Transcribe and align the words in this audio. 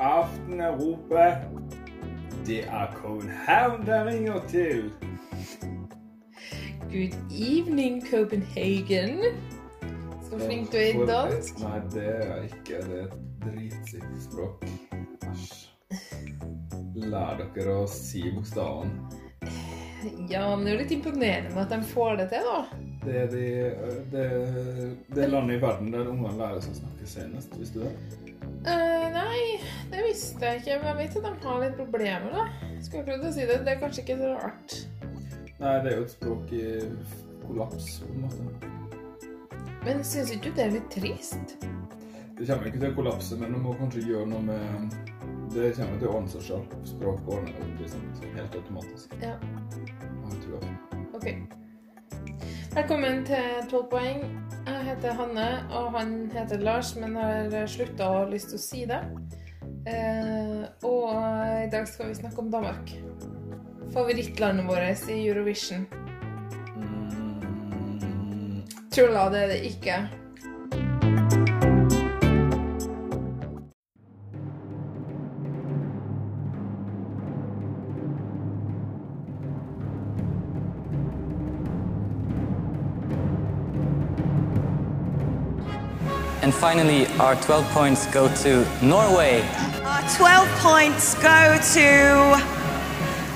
aften, 0.00 0.60
Europa. 0.60 1.36
Det 2.46 2.64
er 2.64 2.94
Copenhagen 2.94 3.86
der 3.86 4.06
ringer 4.06 4.40
til. 4.48 4.92
Good 6.90 7.14
evening, 7.30 8.02
Copenhagen. 8.10 9.18
Så 10.22 10.38
flink 10.38 10.72
du 10.72 10.76
er 10.76 11.02
i 11.02 11.06
dansk. 11.06 11.58
Nei, 11.58 11.80
det 11.92 12.04
er 12.04 12.34
jeg 12.34 12.44
ikke. 12.44 12.82
Det 12.88 12.98
er 12.98 13.04
et 13.04 13.16
dritsykt 13.44 14.22
språk. 14.22 14.64
Æsj. 15.28 15.68
Lær 16.98 17.38
dere 17.54 17.74
å 17.82 17.86
si 17.90 18.24
bokstaven. 18.34 18.92
Ja, 20.30 20.56
men 20.56 20.64
det 20.64 20.72
er 20.72 20.74
jo 20.74 20.80
litt 20.82 20.94
imponerende 20.98 21.62
at 21.62 21.72
de 21.72 21.78
får 21.92 22.20
det 22.22 22.28
til, 22.32 22.48
da. 22.48 22.87
Det 23.08 23.16
er 23.16 23.28
de, 23.32 23.44
det, 24.12 24.24
det 25.16 25.28
landet 25.30 25.56
i 25.56 25.60
verden 25.62 25.92
der 25.94 26.08
ungene 26.10 26.34
lærer 26.36 26.60
seg 26.60 26.74
å 26.74 26.80
snakke 26.82 27.06
senest. 27.08 27.54
Visste 27.56 27.80
du 27.80 27.86
det? 27.86 28.34
Uh, 28.68 29.06
nei, 29.14 29.38
det 29.88 30.02
visste 30.04 30.44
jeg 30.44 30.60
ikke. 30.60 30.76
Men 30.82 30.90
jeg 30.90 30.98
vet 30.98 31.16
at 31.22 31.28
de 31.28 31.48
har 31.48 31.62
litt 31.62 31.78
problemer, 31.78 32.34
da. 32.34 32.44
Skulle 32.84 33.00
jeg 33.00 33.06
prøvd 33.08 33.28
å 33.30 33.32
si 33.32 33.46
det. 33.48 33.60
Det 33.64 33.72
er 33.72 33.80
kanskje 33.80 34.04
ikke 34.04 34.18
så 34.20 34.32
rart. 34.34 34.76
Nei, 35.58 35.72
det 35.84 35.90
er 35.90 35.96
jo 35.96 36.04
et 36.04 36.12
språk 36.12 36.52
i 36.54 36.64
kollaps, 37.46 37.86
på 38.04 38.12
en 38.12 38.26
måte. 38.26 38.74
Men 39.86 40.04
syns 40.04 40.34
ikke 40.34 40.50
du 40.50 40.58
det 40.58 40.66
er 40.66 40.74
litt 40.76 40.90
trist? 40.92 41.56
Det 42.38 42.46
kommer 42.46 42.68
ikke 42.68 42.82
til 42.82 42.92
å 42.92 42.96
kollapse, 42.98 43.38
men 43.40 43.56
du 43.56 43.62
må 43.62 43.72
kanskje 43.80 44.04
gjøre 44.06 44.28
noe 44.30 44.44
med 44.46 44.98
Det 45.54 45.72
kommer 45.78 45.96
til 45.96 46.10
å 46.10 46.18
ordne 46.18 46.34
seg 46.34 46.44
selv. 46.50 46.76
Språk 46.86 47.32
ordner 47.32 47.56
opp 47.64 47.80
liksom, 47.80 48.04
helt 48.36 48.60
automatisk. 48.60 49.16
Ja. 49.24 49.32
Jeg 49.78 50.44
tror 50.44 50.60
på. 50.60 51.00
OK. 51.18 51.32
Velkommen 52.74 53.22
til 53.24 53.44
12 53.70 53.86
poeng. 53.90 54.18
Jeg 54.66 54.82
heter 54.84 55.14
Hanne, 55.16 55.46
og 55.72 55.92
han 55.96 56.30
heter 56.32 56.60
Lars, 56.60 56.90
men 57.00 57.16
har 57.16 57.66
slutta 57.66 58.04
å 58.04 58.18
ha 58.18 58.26
lyst 58.28 58.52
til 58.52 58.58
å 58.58 58.62
si 58.62 58.82
det. 58.88 58.98
Eh, 59.88 60.66
og 60.84 61.08
i 61.64 61.70
dag 61.72 61.88
skal 61.88 62.10
vi 62.10 62.18
snakke 62.18 62.42
om 62.44 62.50
Danmark. 62.52 62.92
Favorittlandet 63.94 64.68
vårt 64.68 65.08
i 65.08 65.16
Eurovision. 65.30 65.86
Mm, 66.76 68.60
Tulla, 68.92 69.28
det 69.32 69.42
er 69.46 69.54
det 69.54 69.60
ikke. 69.72 69.96
And 86.48 86.56
finally, 86.56 87.06
our 87.20 87.36
12 87.36 87.66
points 87.72 88.06
go 88.06 88.26
to 88.36 88.64
Norway. 88.82 89.42
Our 89.84 90.00
12 90.16 90.48
points 90.64 91.14
go 91.16 91.58
to 91.74 92.40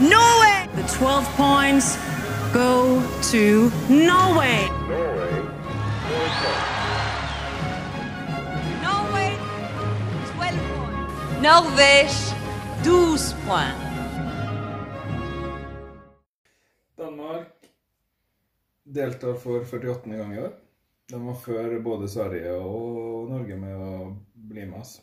Norway. 0.01 0.67
The 0.75 0.83
12 0.97 1.25
points 1.37 1.99
go 2.55 3.03
to 3.31 3.71
Norway. 3.91 4.67
Norway, 8.81 9.37
12 10.33 10.57
points. 10.57 10.63
Norvège, 11.43 12.33
12 12.83 13.35
points. 13.47 13.77
Danmark 16.97 17.49
deltar 18.83 19.37
for 19.37 19.65
48. 19.65 20.05
gang 20.05 20.35
i 20.35 20.39
år. 20.39 20.72
De 21.11 21.19
var 21.27 21.35
før 21.35 21.75
både 21.85 22.09
Sverige 22.09 22.53
og 22.57 23.31
Norge 23.33 23.57
med 23.59 23.75
å 23.77 23.97
bli 24.35 24.67
med 24.69 24.79
oss. 24.81 25.01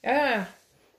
Ja, 0.00 0.14
ja, 0.14 0.30
ja. 0.36 0.44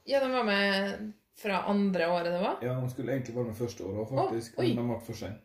Ja, 0.06 0.20
de 0.24 0.32
var 0.34 0.46
med 0.46 1.12
fra 1.38 1.64
andre 1.70 2.08
året 2.12 2.34
det 2.34 2.42
var? 2.42 2.58
Ja, 2.62 2.74
de 2.82 2.90
skulle 2.90 3.14
egentlig 3.14 3.36
være 3.36 3.52
med 3.52 3.58
første 3.58 3.86
året 3.86 4.02
òg, 4.04 4.14
faktisk, 4.14 4.60
oi. 4.60 4.72
men 4.74 4.82
de 4.82 4.88
ble 4.90 5.00
for 5.06 5.20
sene. 5.20 5.42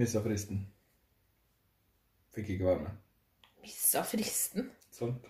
Missa 0.00 0.22
fristen. 0.24 0.62
Fikk 2.36 2.54
ikke 2.54 2.68
være 2.68 2.84
med. 2.86 2.98
Missa 3.64 4.02
fristen. 4.06 4.70
Sant? 4.94 5.26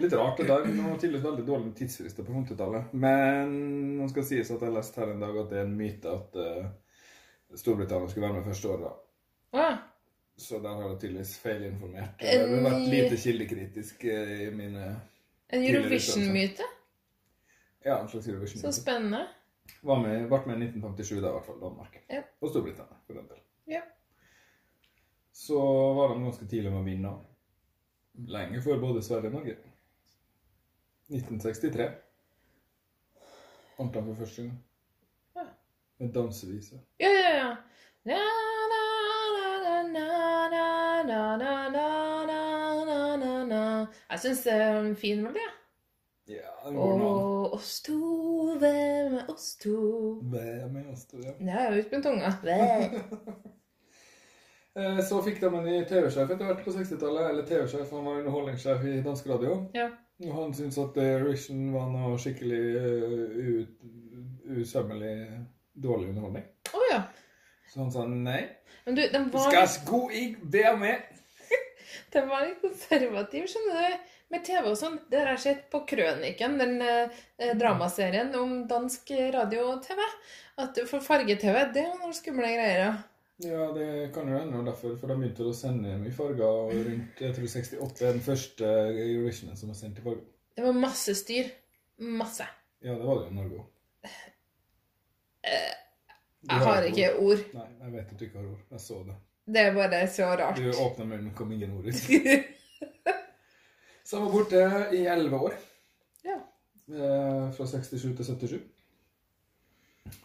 Litt 0.00 0.12
rart 0.18 0.40
det 0.40 0.48
der. 0.48 0.64
De 0.66 0.82
var 0.82 0.96
tydeligvis 0.98 1.24
veldig 1.24 1.44
dårlige 1.46 1.74
tidsfrister 1.78 2.26
på 2.26 2.34
50-tallet. 2.34 2.94
Men 2.98 3.52
nå 4.00 4.08
skal 4.10 4.26
sies 4.26 4.50
at 4.50 4.58
jeg 4.58 4.66
har 4.66 4.74
lest 4.74 4.98
her 4.98 5.12
en 5.12 5.22
dag 5.22 5.38
at 5.42 5.52
det 5.52 5.60
er 5.60 5.68
en 5.68 5.76
myte 5.78 6.10
at 6.10 6.38
uh, 6.40 6.64
Storbritannia 7.54 8.10
skulle 8.10 8.26
være 8.26 8.40
med 8.40 8.48
første 8.50 8.72
året. 8.72 8.88
da. 8.88 9.60
Ah. 9.62 9.78
Så 10.36 10.58
der 10.60 10.68
har 10.68 10.88
jeg 10.90 10.98
tydeligvis 11.00 11.38
feilinformert. 11.40 12.20
Har 12.20 12.50
vært 12.66 12.88
lite 12.92 13.16
kildekritisk 13.20 14.04
eh, 14.04 14.32
i 14.46 14.50
mine 14.52 14.88
En 15.48 15.62
Eurovision-myte? 15.64 16.66
Ja, 17.84 18.00
en 18.02 18.08
slags 18.08 18.28
Eurovision-myte. 18.28 18.72
Så 18.72 18.82
spennende. 18.82 19.22
Var 19.82 20.02
med, 20.02 20.26
ble 20.28 20.40
med 20.46 20.62
i 20.62 20.68
1957, 20.68 21.20
da 21.20 21.30
i 21.30 21.36
hvert 21.38 21.46
fall. 21.46 21.60
Danmark. 21.62 22.00
Ja. 22.10 22.22
Og 22.40 22.52
Storbritannia, 22.52 22.98
for 23.06 23.18
den 23.18 23.30
del. 23.30 23.40
Ja. 23.76 23.80
Så 25.32 25.60
var 25.96 26.12
de 26.12 26.20
ganske 26.24 26.48
tidlig 26.50 26.72
med 26.72 26.82
å 26.82 26.86
vinne. 26.86 27.14
Lenge 28.32 28.60
før 28.64 28.80
både 28.82 29.04
Sverige 29.04 29.32
og 29.32 29.38
Norge. 29.40 29.56
1963 31.12 31.88
vant 33.78 33.94
de 33.94 34.02
for 34.02 34.14
første 34.14 34.42
gang. 34.42 34.64
Ja. 35.36 35.46
Med 35.98 36.12
dansevise. 36.14 36.80
Ja, 37.00 37.08
ja, 37.08 37.32
ja. 37.36 37.50
Na, 38.04 38.20
Jeg 44.10 44.22
syns 44.24 44.42
det 44.46 44.52
er 44.52 44.80
en 44.80 44.96
fin 44.96 45.22
melodi. 45.22 45.42
jeg. 45.44 45.52
Ja, 46.38 46.52
den 46.64 46.74
går 46.74 46.96
nå. 46.98 47.08
Og 47.08 47.52
oss 47.54 47.76
to, 47.86 47.98
hvem 48.58 49.14
er 49.20 49.28
oss 49.30 49.52
to? 49.62 49.76
Hvem 50.32 50.76
er 50.80 50.88
oss, 50.92 51.04
to, 51.06 51.20
ja. 51.22 51.36
Det 51.38 51.54
er 51.54 51.68
jo 51.74 51.82
ut 51.84 51.92
med 51.92 52.02
tunga. 52.02 52.32
Eh, 54.76 54.98
Så 55.08 55.22
fikk 55.24 55.38
de 55.40 55.48
en 55.48 55.64
ny 55.64 55.76
TV-sjef 55.88 56.28
etter 56.34 56.44
hvert 56.50 56.58
på 56.64 56.72
60-tallet. 56.74 57.30
Eller 57.30 57.46
TV-sjef, 57.48 57.88
han 57.96 58.04
var 58.04 58.18
underholdningssjef 58.20 58.82
i 58.84 58.98
dansk 59.06 59.28
radio. 59.30 59.54
Ja. 59.72 59.86
Og 60.26 60.34
han 60.36 60.52
syntes 60.52 60.76
at 60.82 60.98
Eurovision 61.00 61.70
var 61.72 61.86
noe 61.94 62.18
skikkelig 62.20 62.60
uh, 62.76 63.62
usømmelig 64.60 65.14
dårlig 65.80 66.10
underholdning. 66.12 66.44
Oh, 66.76 66.84
ja. 66.92 67.00
Så 67.72 67.80
han 67.86 67.92
sa 67.94 68.04
nei. 68.10 68.42
Men 68.84 68.98
du, 68.98 69.02
den 69.12 69.30
var, 69.32 69.48
skal 69.48 69.68
sko 69.78 70.02
i 70.12 70.26
være 70.42 70.76
med! 70.80 71.15
De 72.16 72.22
var 72.28 72.46
litt 72.46 72.62
konservative, 72.64 73.48
skjønner 73.52 73.82
du. 73.96 74.12
Med 74.34 74.42
TV 74.42 74.64
og 74.72 74.78
sånn. 74.80 74.96
Det 75.06 75.20
har 75.20 75.28
jeg 75.36 75.42
sett 75.44 75.66
på 75.70 75.84
Krøniken, 75.86 76.56
den 76.58 76.80
eh, 76.82 77.52
dramaserien 77.54 78.32
om 78.34 78.56
dansk 78.66 79.12
radio 79.36 79.68
og 79.76 79.84
TV. 79.84 80.00
At 80.64 80.80
for 80.90 81.04
farge-TV, 81.04 81.60
det 81.76 81.84
er 81.84 81.92
noen 82.00 82.16
skumle 82.16 82.48
greier. 82.56 82.82
ja. 82.88 82.96
Ja, 83.44 83.66
det 83.76 84.14
kan 84.14 84.30
jo 84.32 84.38
hende 84.38 84.62
derfor, 84.64 84.94
for 84.96 85.12
de 85.12 85.14
begynte 85.20 85.44
å 85.44 85.52
sende 85.52 85.92
mye 86.00 86.14
farger. 86.16 86.40
Og 86.48 86.70
rundt 86.86 87.18
jeg 87.20 87.34
tror 87.36 87.50
68 87.52 88.06
er 88.08 88.14
den 88.16 88.22
første 88.24 88.70
Eurovisionen 88.96 89.58
som 89.60 89.68
er 89.74 89.76
sendt 89.76 89.98
i 90.00 90.04
farger. 90.06 90.22
Det 90.56 90.64
var 90.64 90.78
masse 90.80 91.12
styr. 91.18 91.50
Masse. 92.00 92.46
Ja, 92.80 92.94
det 92.96 93.04
var 93.04 93.20
det 93.20 93.28
i 93.28 93.36
Norge 93.36 93.60
òg. 93.60 93.66
Jeg 96.46 96.62
har 96.64 96.88
ikke 96.88 97.10
ord. 97.20 97.42
Nei, 97.56 97.66
jeg 97.82 97.92
vet 97.92 98.10
at 98.14 98.18
du 98.18 98.24
ikke 98.26 98.40
har 98.40 98.48
ord. 98.54 98.64
Jeg 98.72 98.84
så 98.86 99.02
det. 99.06 99.16
Det 99.46 99.62
er 99.62 99.74
bare 99.74 100.02
så 100.10 100.26
rart. 100.38 100.56
Du 100.58 100.70
åpna 100.70 101.04
munnen, 101.04 101.34
kom 101.34 101.52
ingen 101.52 101.76
ord 101.78 101.86
ut. 101.86 101.94
Så 104.06 104.16
han 104.16 104.26
var 104.26 104.32
borte 104.32 104.60
i 104.94 105.06
elleve 105.06 105.38
år. 105.48 105.54
Ja. 106.22 106.36
Eh, 106.94 107.46
fra 107.56 107.66
67 107.66 108.16
til 108.16 108.24
77. 108.24 108.60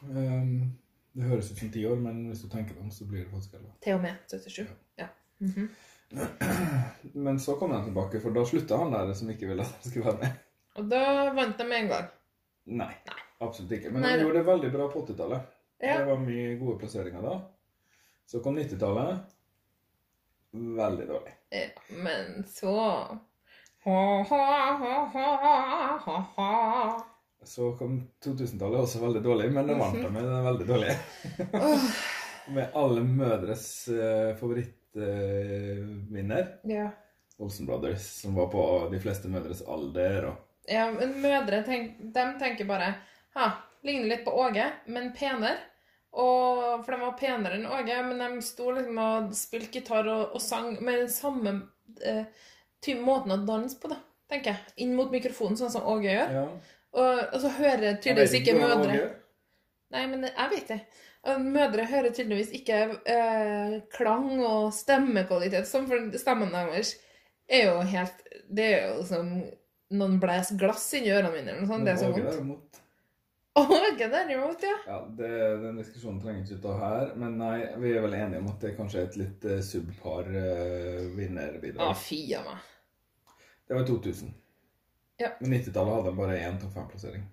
Um, 0.06 0.72
det 1.14 1.24
høres 1.26 1.52
ut 1.52 1.58
som 1.60 1.72
ti 1.74 1.86
år, 1.90 1.96
men 1.98 2.28
hvis 2.30 2.44
du 2.46 2.50
tenker 2.52 2.78
deg 2.78 2.92
så 2.94 3.08
blir 3.10 3.24
det 3.24 3.32
faktisk 3.32 3.56
elleve. 3.58 3.74
Til 3.82 3.98
og 3.98 4.04
med 4.04 4.20
77. 4.30 4.68
Ja. 5.02 5.08
Mhm. 5.42 5.70
Men 7.26 7.40
så 7.40 7.56
kom 7.56 7.72
han 7.72 7.86
tilbake, 7.86 8.20
for 8.20 8.36
da 8.36 8.44
slutta 8.46 8.78
han 8.78 8.92
der 8.92 9.14
som 9.16 9.30
ikke 9.32 9.48
ville 9.48 9.64
at 9.64 9.72
han 9.72 9.92
skulle 9.92 10.06
være 10.10 10.20
med. 10.20 10.42
Og 10.76 10.90
da 10.92 11.04
vant 11.34 11.58
de 11.58 11.68
med 11.70 11.78
en 11.86 11.88
gang. 11.88 12.10
Nei, 12.82 12.92
absolutt 13.40 13.72
ikke. 13.78 13.94
Men 13.94 14.04
Nei, 14.04 14.12
han 14.18 14.26
gjorde 14.26 14.42
det 14.42 14.48
veldig 14.50 14.72
bra 14.76 14.90
på 14.92 15.06
80-tallet. 15.06 15.54
Ja. 15.82 15.96
Det 16.02 16.10
var 16.12 16.20
mye 16.22 16.58
gode 16.60 16.78
plasseringer 16.84 17.24
da. 17.26 17.38
Så 18.26 18.40
kom 18.40 18.60
90-tallet. 18.60 19.18
Veldig 20.52 21.08
dårlig. 21.08 21.32
Ja, 21.50 21.68
men 21.90 22.44
så. 22.48 23.08
Så 27.44 27.72
kom 27.78 28.08
2000-tallet 28.26 28.80
også 28.80 29.00
veldig 29.02 29.22
dårlig, 29.26 29.52
men 29.52 29.68
det 29.68 29.76
vant 29.80 29.96
de 29.98 30.10
med 30.10 30.24
den 30.24 30.44
veldig 30.46 30.68
dårlige. 30.68 30.98
med 32.56 32.68
alle 32.74 33.04
mødres 33.04 33.90
uh, 33.90 34.36
favorittvinner. 34.38 36.48
Ja. 36.70 36.92
Olsen 37.42 37.66
Brothers, 37.66 38.06
som 38.22 38.36
var 38.36 38.48
på 38.54 38.88
de 38.92 39.00
fleste 39.02 39.28
mødres 39.28 39.64
alder. 39.66 40.26
Og... 40.30 40.36
ja, 40.70 40.86
men 40.94 41.18
mødre 41.24 41.64
tenk, 41.66 41.98
de 42.14 42.26
tenker 42.40 42.68
bare 42.70 42.94
Ha, 43.34 43.48
ligner 43.88 44.12
litt 44.12 44.26
på 44.28 44.34
Åge, 44.36 44.66
men 44.92 45.14
penere. 45.16 45.56
Og, 46.12 46.82
for 46.84 46.92
de 46.92 47.00
var 47.00 47.14
penere 47.20 47.56
enn 47.56 47.70
Åge, 47.72 47.98
men 48.04 48.20
de 48.20 48.44
sto 48.44 48.72
liksom 48.76 48.98
og 49.00 49.36
spilte 49.38 49.80
gitar 49.80 50.10
og, 50.12 50.34
og 50.36 50.44
sang 50.44 50.74
med 50.84 51.06
den 51.06 51.12
samme 51.14 51.54
eh, 52.04 52.26
måten 53.00 53.36
å 53.38 53.40
danse 53.48 53.80
på, 53.80 53.92
da. 53.94 54.02
tenker 54.32 54.52
jeg. 54.52 54.74
Inn 54.84 54.98
mot 54.98 55.14
mikrofonen, 55.14 55.56
sånn 55.60 55.72
som 55.72 55.88
Åge 55.88 56.12
gjør. 56.12 56.36
Ja. 56.36 56.48
Og, 56.92 57.22
og 57.32 57.38
så 57.44 57.54
hører 57.62 58.02
tydeligvis 58.04 58.42
ikke 58.42 58.58
hva 58.58 58.74
mødre 58.74 58.98
Åge. 58.98 59.08
Nei, 59.92 60.04
men 60.08 60.28
jeg 60.28 60.52
vet 60.52 60.70
det. 60.72 60.82
Mødre 61.40 61.86
hører 61.86 62.14
tydeligvis 62.16 62.52
ikke 62.58 62.78
eh, 63.06 63.80
klang 63.94 64.30
og 64.40 64.72
stemmekvalitet 64.74 65.68
sånn, 65.70 65.86
for 65.90 66.18
stemmen 66.18 66.54
deres 66.56 66.96
er 67.52 67.68
jo 67.68 67.82
helt 67.92 68.24
Det 68.50 68.68
er 68.74 68.88
jo 68.90 69.04
som 69.06 69.30
noen 69.92 70.16
blæs 70.24 70.54
glass 70.60 70.88
inni 70.98 71.12
ørene 71.14 71.34
mine. 71.36 71.52
eller 71.52 71.62
noe 71.66 71.72
sånt. 71.72 71.86
Det 71.86 71.94
er 71.94 72.00
så 72.02 72.12
vondt. 72.16 72.81
Åge 73.60 74.08
derimot, 74.08 74.64
ja. 74.64 74.78
Ja, 74.88 75.00
det, 75.18 75.32
Den 75.64 75.80
diskusjonen 75.82 76.22
trenger 76.24 76.46
ikke 76.46 76.62
ta 76.64 76.76
her, 76.80 77.10
men 77.20 77.36
nei, 77.42 77.58
vi 77.84 77.92
er 77.92 78.06
vel 78.06 78.16
enige 78.16 78.40
om 78.40 78.48
at 78.54 78.64
det 78.64 78.78
kanskje 78.78 79.02
er 79.02 79.10
et 79.10 79.18
litt 79.20 79.48
uh, 79.50 79.58
subpar 79.66 80.30
uh, 80.32 81.10
vinnerbidrag. 81.18 81.92
fy 82.00 82.22
a 82.38 82.46
meg. 82.48 82.70
Det 83.68 83.76
var 83.76 83.88
2000. 83.88 84.32
Ja. 85.20 85.34
Men 85.42 85.54
90-tallet 85.58 85.98
hadde 86.00 86.16
bare 86.18 86.40
én 86.40 86.60
topp 86.62 86.74
fem-plassering. 86.80 87.28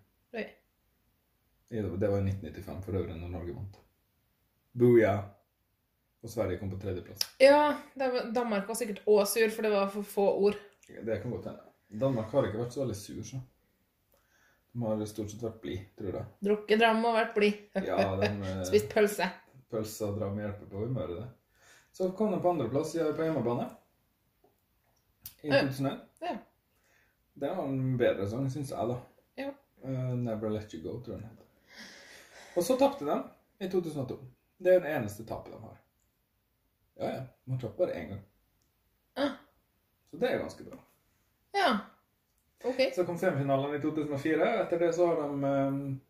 Det 1.69 2.09
var 2.09 2.19
i 2.19 2.31
1995 2.31 2.85
for 2.85 2.97
øvrig 2.97 3.17
når 3.17 3.29
Norge 3.29 3.55
vant. 3.55 3.81
Booyah! 4.73 5.19
Og 6.23 6.31
Sverige 6.31 6.59
kom 6.59 6.71
på 6.71 6.79
tredjeplass. 6.81 7.21
Ja, 7.39 7.77
var, 7.95 8.31
Danmark 8.35 8.69
var 8.69 8.75
sikkert 8.79 9.05
òg 9.07 9.27
sur, 9.29 9.51
for 9.55 9.67
det 9.67 9.71
var 9.75 9.91
for 9.93 10.03
få 10.03 10.27
ord. 10.49 10.57
Det 10.89 11.21
kan 11.23 11.31
godt 11.31 11.51
hende. 11.51 11.67
Danmark 12.01 12.33
har 12.33 12.49
ikke 12.49 12.63
vært 12.63 12.75
så 12.75 12.83
veldig 12.83 12.97
sur, 12.97 13.21
så. 13.25 13.41
De 14.79 14.87
har 14.87 15.07
stort 15.11 15.31
sett 15.33 15.43
vært 15.43 15.61
blid, 15.63 15.87
tror 15.99 16.15
jeg. 16.21 16.27
Drukket 16.47 16.79
dram 16.79 17.01
og 17.09 17.17
vært 17.17 17.33
blid. 17.35 17.63
Ja, 17.83 17.97
eh, 18.23 18.61
Spist 18.69 18.93
pølse. 18.93 19.27
Pølse 19.73 20.07
og 20.07 20.21
dram 20.21 20.39
hjelper 20.39 20.71
på 20.71 20.85
humøret, 20.85 21.17
det. 21.19 21.65
Så 21.99 22.13
kom 22.15 22.31
de 22.31 22.39
på 22.39 22.53
andreplass 22.53 22.95
ja, 22.95 23.09
på 23.17 23.27
hjemmebane. 23.27 23.67
I 25.43 25.51
2001. 25.51 25.99
Ja. 26.23 26.37
Det 27.43 27.51
var 27.57 27.65
en 27.65 27.99
bedre 27.99 28.29
sang, 28.31 28.47
syns 28.55 28.71
jeg, 28.71 28.93
da. 28.93 29.01
Ja. 29.43 29.51
Uh, 29.83 30.15
Never 30.15 30.55
Let 30.55 30.75
You 30.75 30.83
Go, 30.85 31.01
tror 31.03 31.17
jeg 31.17 31.25
den 31.25 31.33
heter. 31.33 31.85
Og 32.55 32.67
så 32.67 32.79
tapte 32.79 33.07
de 33.07 33.19
i 33.67 33.71
2002. 33.71 34.21
Det 34.63 34.77
er 34.77 34.87
det 34.87 34.95
eneste 34.95 35.27
tapet 35.27 35.55
de 35.55 35.61
har. 35.63 35.77
Ja, 36.99 37.11
ja. 37.17 37.27
Man 37.51 37.59
tapte 37.59 37.83
bare 37.83 37.99
én 37.99 38.15
gang. 38.15 38.25
Ah. 39.19 39.37
Så 40.11 40.23
det 40.23 40.31
er 40.31 40.39
ganske 40.39 40.71
bra. 40.71 40.79
Ja. 41.59 41.71
OK. 42.65 42.81
Så 42.95 43.05
kom 43.07 43.19
semifinalen 43.19 43.75
i 43.77 43.81
2004. 43.83 44.49
Etter 44.63 44.79
det 44.79 44.93
så 44.97 45.07
har 45.07 45.21
de 45.23 45.51
um, 45.53 46.01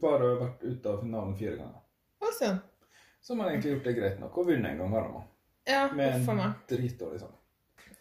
bare 0.00 0.34
vært 0.40 0.62
ute 0.62 0.90
av 0.90 1.00
finalen 1.02 1.36
fire 1.38 1.56
ganger. 1.58 1.80
Altså. 2.24 2.56
Så 3.20 3.34
har 3.40 3.50
egentlig 3.50 3.72
gjort 3.72 3.88
det 3.88 3.96
greit 3.96 4.20
nok, 4.20 4.36
og 4.38 4.52
vunnet 4.52 4.70
en 4.70 4.84
gang 4.84 4.92
hver 4.92 5.08
gang. 5.08 5.24
Ja, 5.64 5.88
Med 5.96 6.28
en 6.28 6.52
dritdårlig 6.68 7.20
sang. 7.22 7.32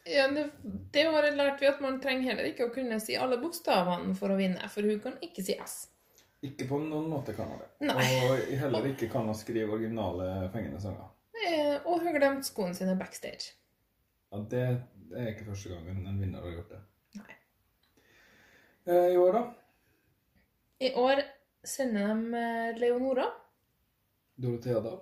Ja, 0.06 0.28
det, 0.28 0.50
det 0.92 1.04
har 1.08 1.24
jeg 1.24 1.38
lært 1.38 1.62
ved 1.62 1.70
at 1.70 1.82
man 1.82 2.02
trenger 2.04 2.34
heller 2.34 2.50
ikke 2.50 2.68
å 2.68 2.74
kunne 2.76 2.98
si 3.00 3.16
alle 3.16 3.38
bokstavene 3.40 4.12
for 4.20 4.34
å 4.34 4.38
vinne, 4.40 4.68
for 4.72 4.84
hun 4.84 5.00
kan 5.04 5.16
ikke 5.24 5.46
si 5.48 5.56
S. 5.56 5.78
Ikke 6.44 6.68
på 6.68 6.80
noen 6.84 7.08
måte 7.08 7.32
kan 7.38 7.48
hun 7.48 7.62
det. 7.62 7.70
Nei. 7.88 8.08
Og 8.28 8.50
heller 8.60 8.90
ikke 8.90 9.08
kan 9.12 9.30
hun 9.32 9.38
skrive 9.40 9.78
originale 9.78 10.50
fengende 10.52 10.82
sanger. 10.84 11.08
Eh, 11.40 11.78
og 11.88 12.04
hun 12.04 12.18
glemte 12.18 12.48
skoene 12.48 12.76
sine 12.76 12.98
backstage. 13.00 13.56
Ja, 14.34 14.42
det, 14.52 14.66
det 15.08 15.22
er 15.22 15.32
ikke 15.32 15.48
første 15.54 15.72
gangen 15.72 16.04
en 16.04 16.20
vinner 16.20 16.44
har 16.44 16.58
gjort 16.58 16.76
det. 16.76 16.82
Eh, 18.86 18.94
I 18.96 19.18
år, 19.18 19.34
da? 19.34 19.54
I 20.80 20.94
år 20.94 21.22
sender 21.64 22.08
de 22.08 22.34
eh, 22.36 22.80
Leonora. 22.80 23.26
Dorothea 24.36 24.80
Dahl. 24.80 25.00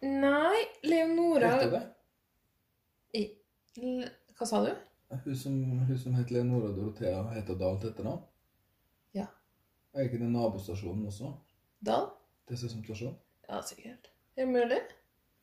Nei, 0.00 0.58
Leonora 0.82 1.48
Heter 1.48 1.70
det? 1.70 1.82
I, 3.18 3.22
Hva 4.38 4.46
sa 4.46 4.60
du? 4.66 4.74
Hun 5.24 5.36
som, 5.36 5.54
hun 5.88 5.98
som 5.98 6.14
heter 6.14 6.36
Leonora 6.36 6.68
Dorothea, 6.76 7.22
heter 7.32 7.56
Dahl 7.58 7.80
til 7.80 7.90
etternavn? 7.90 8.20
Ja. 9.16 9.24
Er 9.94 10.04
ikke 10.06 10.20
det 10.20 10.28
nabostasjonen 10.34 11.08
også? 11.08 11.32
Dahl? 11.80 12.10
Det 12.48 12.58
ser 12.58 12.68
ut 12.68 12.76
som 12.76 12.84
stasjon. 12.84 13.16
Ja, 13.48 13.62
sikkert. 13.64 14.10
Er 14.36 14.44
det 14.44 14.52
mulig? 14.52 14.82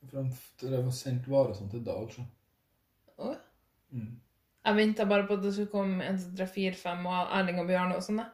For 0.06 0.22
de 0.22 0.38
drev 0.62 0.86
og 0.92 0.94
sendte 0.94 1.32
varer 1.32 1.58
sånn 1.58 1.72
til 1.74 1.82
Dahl, 1.84 2.06
så. 2.14 2.22
Å. 3.18 3.34
Mm. 3.90 4.14
Jeg 4.66 4.76
venta 4.80 5.04
bare 5.06 5.26
på 5.28 5.36
at 5.38 5.42
det 5.44 5.52
skulle 5.54 5.70
komme 5.70 6.04
en 6.04 6.16
som 6.18 6.32
tre, 6.36 6.46
fire, 6.50 6.74
fem 6.74 7.04
og 7.06 7.34
Erling 7.38 7.60
og 7.62 7.68
Bjarne 7.68 7.98
og 7.98 8.02
sånn. 8.02 8.18
jeg. 8.18 8.32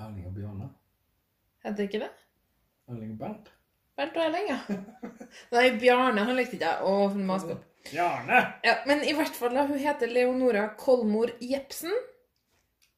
Erling 0.00 0.28
og 0.30 0.36
Bjarne. 0.38 0.68
Heter 1.64 1.76
det 1.82 1.88
ikke 1.90 2.00
det? 2.06 2.12
Erling 2.88 3.10
og 3.12 3.18
Bernt. 3.20 3.50
Bernt 3.98 4.16
og 4.16 4.24
Erling, 4.24 4.48
ja. 4.48 4.58
Nei, 5.54 5.66
Bjarne 5.82 6.24
han 6.24 6.38
likte 6.38 6.56
ikke 6.56 6.70
jeg. 6.70 6.80
Å, 6.88 6.94
for 7.12 7.20
en 7.20 7.28
maskot. 7.28 7.66
Bjarne! 7.90 8.38
Ja, 8.64 8.76
men 8.88 9.02
i 9.04 9.12
hvert 9.18 9.36
fall, 9.36 9.52
da. 9.58 9.66
Hun 9.68 9.80
heter 9.82 10.10
Leonora 10.10 10.68
Kolmor 10.80 11.34
Jepsen. 11.44 11.92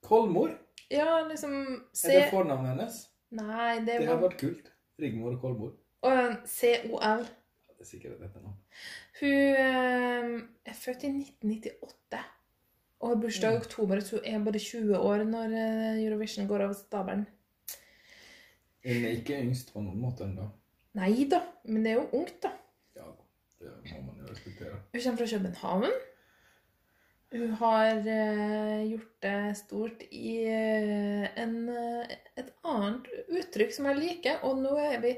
Kolmor? 0.05 0.53
Ja, 0.93 1.23
liksom 1.27 1.55
C... 1.97 2.13
Er 2.13 2.21
det 2.21 2.31
fornavnet 2.31 2.75
hennes? 2.77 2.99
Nei, 3.35 3.79
det 3.81 3.99
Det 3.99 4.07
har 4.07 4.21
var 4.21 4.29
vært 4.29 4.39
kult. 4.45 4.71
Rigmor 5.03 5.35
og 5.35 5.41
Kolmor. 5.43 5.73
Og 6.05 6.37
COL. 6.47 7.25
Ja, 7.85 7.89
det 7.91 7.93
er 7.93 7.99
sikkert 7.99 8.21
dette 8.23 8.41
nå. 8.41 8.51
Hun 9.21 9.57
eh, 9.61 10.29
er 10.65 10.77
født 10.79 11.03
i 11.05 11.11
1998 11.13 12.21
og 13.01 13.11
har 13.11 13.19
bursdag 13.21 13.53
i 13.53 13.59
oktober. 13.61 14.01
Så 14.01 14.17
hun 14.17 14.25
er 14.25 14.45
bare 14.47 14.59
20 14.59 14.97
år 14.97 15.25
når 15.29 15.57
eh, 15.59 15.99
Eurovision 16.07 16.49
går 16.49 16.65
av 16.65 16.73
stabelen. 16.79 17.27
Hun 18.87 19.05
er 19.05 19.19
ikke 19.19 19.37
yngst 19.43 19.75
på 19.75 19.85
noen 19.85 20.01
måte 20.01 20.25
ennå. 20.25 20.49
Nei 20.97 21.27
da, 21.29 21.43
men 21.69 21.85
det 21.85 21.93
er 21.93 22.01
jo 22.01 22.23
ungt, 22.23 22.41
da. 22.47 22.55
Ja, 22.97 23.13
det 23.61 23.77
må 23.93 24.01
man 24.07 24.25
jo 24.25 24.33
respektere. 24.33 24.81
Hun 24.95 25.05
kommer 25.05 25.21
fra 25.21 25.31
København. 25.35 26.03
Hun 27.35 27.55
har 27.59 27.97
uh, 27.99 28.91
gjort 28.91 29.15
det 29.27 29.39
stort 29.59 30.05
i 30.11 30.37
uh, 30.47 31.25
en, 31.43 31.57
uh, 31.69 32.13
et 32.39 32.53
annet 32.63 33.09
uttrykk 33.41 33.75
som 33.75 33.89
jeg 33.91 33.99
liker, 33.99 34.45
og 34.47 34.61
nå 34.63 34.77
er 34.79 35.01
vi 35.03 35.17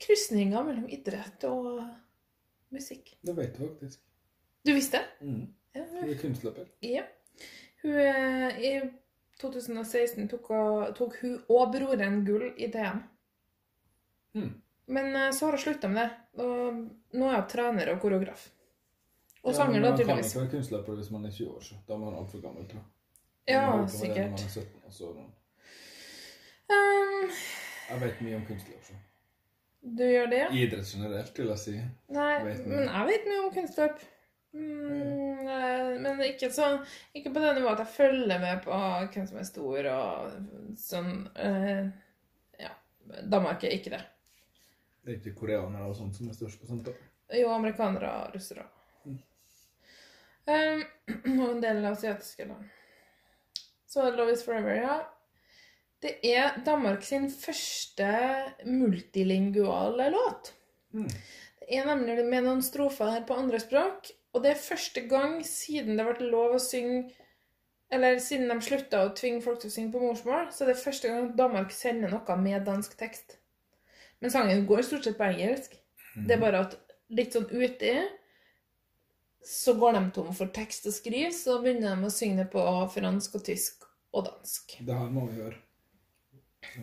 krysninga 0.00 0.62
mellom 0.62 0.88
idrett 0.88 1.44
og 1.48 1.82
musikk. 2.74 3.16
Det 3.22 3.34
vet 3.36 3.56
du 3.58 3.66
faktisk. 3.68 4.00
Du 4.64 4.72
visste? 4.74 5.00
Mm. 5.20 5.46
Ja, 5.74 5.82
Hun 5.90 6.08
er 6.08 6.14
kunstløper. 6.20 6.68
Ja. 6.82 7.02
Hun, 7.82 7.96
eh, 7.98 8.58
I 8.62 8.90
2016 9.40 10.28
tok, 10.30 10.46
hun- 10.48 10.94
tok 10.94 11.16
hun 11.20 11.42
og 11.48 11.72
broren 11.74 12.24
gull 12.24 12.52
i 12.56 12.66
DM. 12.70 13.02
Mm. 14.34 14.52
Men 14.86 15.16
eh, 15.16 15.30
så 15.32 15.46
har 15.46 15.52
hun 15.52 15.58
slutta 15.60 15.88
med 15.88 15.96
det. 16.08 16.10
Og 16.44 16.74
nå 17.18 17.28
er 17.30 17.40
hun 17.40 17.48
trener 17.50 17.92
og 17.94 18.00
koreograf. 18.00 18.50
Og 19.44 19.52
Ja, 19.52 19.56
sanger, 19.58 19.80
naturligvis. 19.80 20.06
Man 20.06 20.16
kan 20.16 20.24
ikke 20.24 20.40
være 20.40 20.50
kunstløper 20.50 20.94
hvis 20.96 21.10
man 21.10 21.24
er 21.26 21.30
20 21.30 21.48
år, 21.56 21.60
så 21.60 21.74
da 21.88 21.94
er 21.94 21.98
man 21.98 22.14
altfor 22.14 22.40
gammel, 22.40 22.64
tror 22.68 22.80
jeg. 22.80 22.84
Ja, 23.48 23.82
det 23.82 23.90
sikkert. 23.90 24.40
er 24.40 24.48
17, 24.48 24.82
og 24.86 24.92
så 24.92 25.04
Um, 26.70 27.30
Jeg 27.90 28.00
vet 28.00 28.20
mye 28.22 28.36
om 28.36 28.46
kunstløp. 28.46 28.86
Du 29.84 30.04
gjør 30.08 30.30
det, 30.32 30.40
ja? 30.40 30.48
Idrett 30.56 30.90
generelt, 30.94 31.38
vil 31.38 31.50
jeg 31.52 31.60
si. 31.60 31.76
Nei, 32.16 32.32
vet 32.46 32.66
men 32.66 32.86
jeg 32.88 33.08
vet 33.10 33.26
mye 33.28 33.40
om 33.42 33.50
kunstløp. 33.52 34.04
Mm, 34.54 35.48
men 36.04 36.22
ikke, 36.28 36.48
så, 36.54 36.70
ikke 37.12 37.32
på 37.34 37.42
denne 37.42 37.60
måten 37.64 37.74
at 37.74 37.82
jeg 37.82 37.94
følger 37.96 38.40
med 38.40 38.62
på 38.64 38.78
hvem 39.12 39.26
som 39.26 39.40
er 39.40 39.48
stor 39.48 39.88
og 39.92 40.78
sånn. 40.80 41.10
eh, 41.34 41.88
ja. 42.62 42.70
Danmark 43.28 43.66
er 43.66 43.74
ikke 43.76 43.92
det. 43.96 44.04
Det 45.04 45.12
er 45.12 45.18
ikke 45.18 45.34
koreanere 45.42 45.90
og 45.90 45.98
sånt 45.98 46.16
som 46.16 46.30
er 46.30 46.38
størst 46.38 46.62
på 46.62 46.70
sånt. 46.70 46.88
da. 46.88 46.94
Jo, 47.36 47.50
amerikanere 47.52 48.12
og 48.22 48.38
russere. 48.38 48.68
Um, 50.44 50.84
og 51.42 51.50
en 51.50 51.62
del 51.64 51.84
asiatiske 51.88 52.46
land. 52.48 52.68
Så 53.88 54.10
Love 54.10 54.32
is 54.32 54.44
Forever, 54.44 54.74
ja. 54.76 54.96
Det 56.04 56.18
er 56.28 56.58
Danmark 56.66 57.04
sin 57.06 57.30
første 57.32 58.08
multilinguale 58.68 60.10
låt. 60.12 60.50
Mm. 60.92 61.08
Det 61.08 61.78
er 61.78 61.86
nemlig 61.88 62.26
med 62.28 62.44
noen 62.44 62.60
strofer 62.62 63.14
her 63.14 63.22
på 63.24 63.38
andre 63.40 63.60
språk, 63.62 64.10
og 64.34 64.44
det 64.44 64.52
er 64.52 64.60
første 64.60 65.06
gang 65.08 65.38
siden 65.48 65.96
det 65.96 66.04
ble 66.10 66.28
lov 66.32 66.58
å 66.58 66.62
synge 66.62 67.06
Eller 67.94 68.16
siden 68.18 68.48
de 68.50 68.56
slutta 68.64 69.04
å 69.04 69.10
tvinge 69.14 69.42
folk 69.44 69.60
til 69.60 69.70
å 69.70 69.72
synge 69.74 69.92
på 69.92 70.00
morsmål, 70.02 70.48
så 70.50 70.66
det 70.66 70.72
er 70.72 70.80
første 70.80 71.10
gang 71.12 71.28
Danmark 71.38 71.70
sender 71.70 72.10
noe 72.10 72.36
med 72.40 72.64
dansk 72.66 72.96
tekst. 72.98 73.36
Men 74.18 74.32
sangen 74.32 74.64
går 74.66 74.82
stort 74.82 75.04
sett 75.06 75.18
på 75.18 75.28
engelsk. 75.28 75.76
Det 76.16 76.34
er 76.34 76.40
bare 76.42 76.64
at 76.64 76.74
litt 77.14 77.36
sånn 77.36 77.46
uti 77.52 77.92
så 79.46 79.76
går 79.78 79.94
de 79.98 80.02
tom 80.16 80.32
for 80.34 80.50
tekst 80.56 80.88
å 80.90 80.94
skrive, 80.96 81.30
så 81.36 81.60
begynner 81.62 81.94
de 81.94 82.08
å 82.08 82.16
synge 82.16 82.42
det 82.42 82.48
på 82.56 82.64
fransk 82.96 83.38
og 83.38 83.46
tysk 83.46 83.86
og 84.10 84.26
dansk. 84.32 84.78
Det 84.80 84.98
her 84.98 85.12
må 85.12 85.28
vi 85.28 85.44
gjøre. 85.44 85.60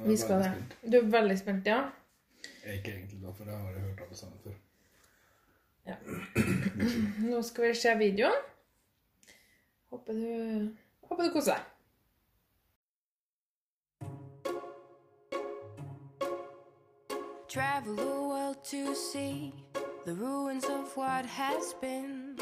Vi 0.05 0.17
skal 0.17 0.43
det. 0.43 0.51
Du 0.91 0.97
er 0.97 1.09
veldig 1.11 1.37
spent, 1.39 1.67
ja? 1.67 1.81
Jeg 2.63 2.69
er 2.69 2.73
ikke 2.73 2.91
egentlig 2.91 3.21
da, 3.23 3.31
for 3.31 3.43
jeg 3.43 3.57
har 3.57 3.79
hørt 3.79 4.01
alle 4.01 4.15
sammen 4.15 4.39
før. 4.43 4.51
Ja. 5.87 5.95
Nå 7.31 7.41
skal 7.41 7.67
vi 7.67 7.73
se 7.75 7.97
videoen. 7.97 8.41
Håper 9.89 10.13
du, 10.13 10.69
håper 11.03 11.23
du 11.23 11.33
koser 11.33 11.53
deg. 11.53 11.67
Travel 17.49 17.95
the 17.97 18.05
world 18.05 18.63
to 18.63 18.95
see 18.95 19.53
the 20.05 20.13
ruins 20.13 20.63
of 20.65 20.95
what 20.95 21.25
has 21.25 21.75
been. 21.81 22.39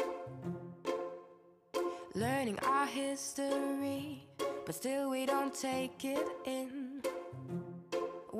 learning 2.14 2.58
our 2.66 2.86
history, 2.86 4.22
but 4.66 4.74
still 4.74 5.10
we 5.10 5.26
don't 5.26 5.54
take 5.54 6.04
it 6.04 6.26
in. 6.44 6.89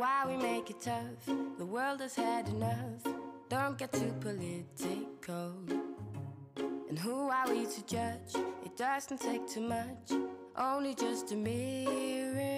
Why 0.00 0.24
we 0.26 0.38
make 0.38 0.70
it 0.70 0.80
tough? 0.80 1.26
The 1.58 1.66
world 1.66 2.00
has 2.00 2.14
had 2.14 2.48
enough. 2.48 3.04
Don't 3.50 3.76
get 3.76 3.92
too 3.92 4.14
political. 4.20 5.52
And 6.88 6.98
who 6.98 7.28
are 7.28 7.46
we 7.46 7.66
to 7.66 7.84
judge? 7.84 8.34
It 8.64 8.78
doesn't 8.78 9.20
take 9.20 9.46
too 9.46 9.60
much, 9.60 10.12
only 10.56 10.94
just 10.94 11.32
a 11.32 11.36
miracle. 11.36 12.48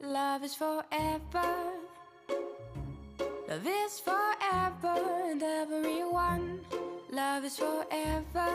Love 0.00 0.42
is 0.42 0.56
forever. 0.56 1.54
Love 3.48 3.64
is 3.64 4.00
forever 4.00 4.98
and 5.30 5.40
everyone. 5.40 6.64
Love 7.12 7.44
is 7.44 7.56
forever. 7.56 8.50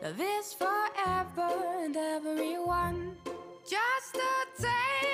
Love 0.00 0.20
is 0.20 0.52
forever 0.52 1.50
and 1.80 1.96
everyone. 1.96 3.16
Just 3.68 4.14
a 4.14 4.64
a 4.64 5.09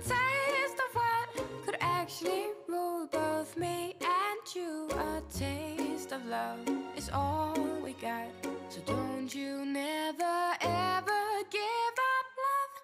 taste 0.00 0.80
of 0.86 0.94
what 0.94 1.28
could 1.64 1.76
actually 1.80 2.46
rule 2.68 3.06
both 3.12 3.56
me 3.56 3.94
and 4.00 4.54
you. 4.54 4.88
A 4.92 5.22
taste 5.32 6.12
of 6.12 6.24
love 6.26 6.60
is 6.96 7.10
all 7.12 7.54
we 7.84 7.92
got. 7.94 8.28
So 8.68 8.80
don't 8.86 9.34
you 9.34 9.64
never 9.66 10.54
ever 10.60 11.22
give 11.50 11.96
up 12.12 12.26
love. 12.46 12.74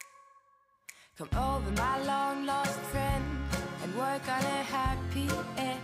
Come 1.18 1.30
over, 1.38 1.70
my 1.72 2.04
long 2.04 2.44
lost 2.44 2.78
friend, 2.92 3.24
and 3.82 3.96
work 3.96 4.28
on 4.28 4.42
a 4.42 4.62
happy 4.76 5.28
end. 5.56 5.80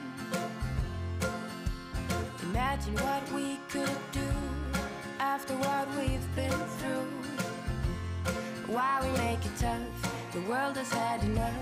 Imagine 2.42 2.94
what 2.94 3.32
we 3.32 3.58
could 3.70 3.98
do 4.12 4.28
after 5.18 5.54
what 5.54 5.88
we've 5.96 6.36
been 6.36 6.60
through. 6.78 7.08
Why 8.74 9.00
we 9.02 9.10
make 9.18 9.44
it 9.44 9.56
tough? 9.58 10.01
The 10.32 10.40
world 10.48 10.76
has 10.78 10.90
had 10.90 11.22
enough. 11.24 11.52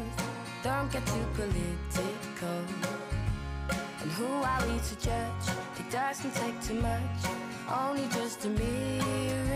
Don't 0.63 0.93
get 0.93 1.05
too 1.05 1.27
political. 1.35 2.63
And 4.01 4.13
who 4.13 4.27
are 4.27 4.63
we 4.69 4.79
to 4.79 4.95
judge? 4.95 5.47
It 5.77 5.91
doesn't 5.91 6.33
take 6.37 6.63
too 6.63 6.75
much, 6.75 7.21
only 7.69 8.07
just 8.15 8.45
a 8.45 8.49
miracle. 8.49 9.51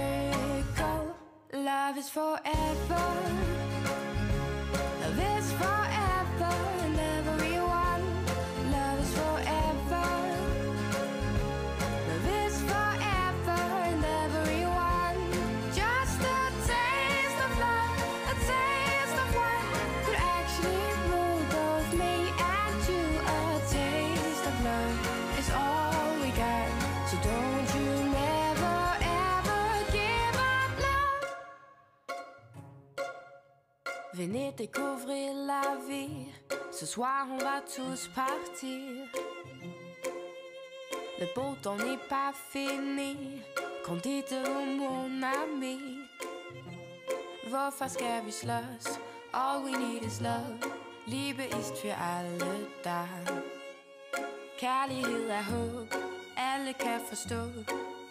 Love 1.53 1.97
is 1.97 2.09
forever. 2.09 3.07
Love 5.01 5.19
is 5.39 5.53
forever 5.53 5.94
Venez 34.17 34.53
découvrir 34.57 35.35
la 35.35 35.77
vie. 35.89 36.29
Ce 36.71 36.87
soir, 36.87 37.27
on 37.33 37.39
va 37.39 37.61
tous 37.63 38.09
partir. 38.15 39.09
Le 41.19 41.27
beau 41.35 41.57
temps 41.61 41.75
n'est 41.75 41.99
pas 42.09 42.33
fini. 42.53 43.43
Kom 43.85 43.99
dit 43.99 44.25
mon 44.79 45.21
ami. 45.21 45.81
Skal 47.89 48.25
vi 48.25 48.31
slås? 48.31 49.01
All 49.33 49.65
we 49.65 49.73
need 49.73 50.05
is 50.05 50.21
love. 50.21 50.61
Liebe 51.09 51.43
ist 51.59 51.77
für 51.79 51.97
alle 51.97 52.69
da. 52.85 53.07
Kærlighed 54.61 55.29
er 55.29 55.43
håb. 55.43 55.89
Alle 56.37 56.73
kan 56.73 57.01
forstå. 57.09 57.51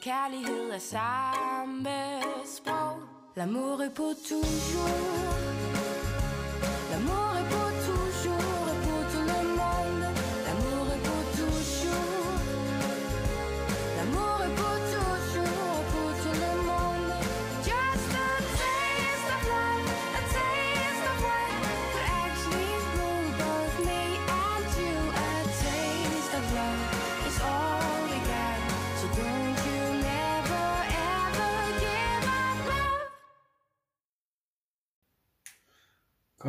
Kærlighed 0.01 0.69
er 0.69 0.79
samme 0.79 2.21
sprog. 2.45 2.99
L'amour 3.35 3.81
est 3.81 3.95
pour 3.95 4.15
toujours. 4.27 5.52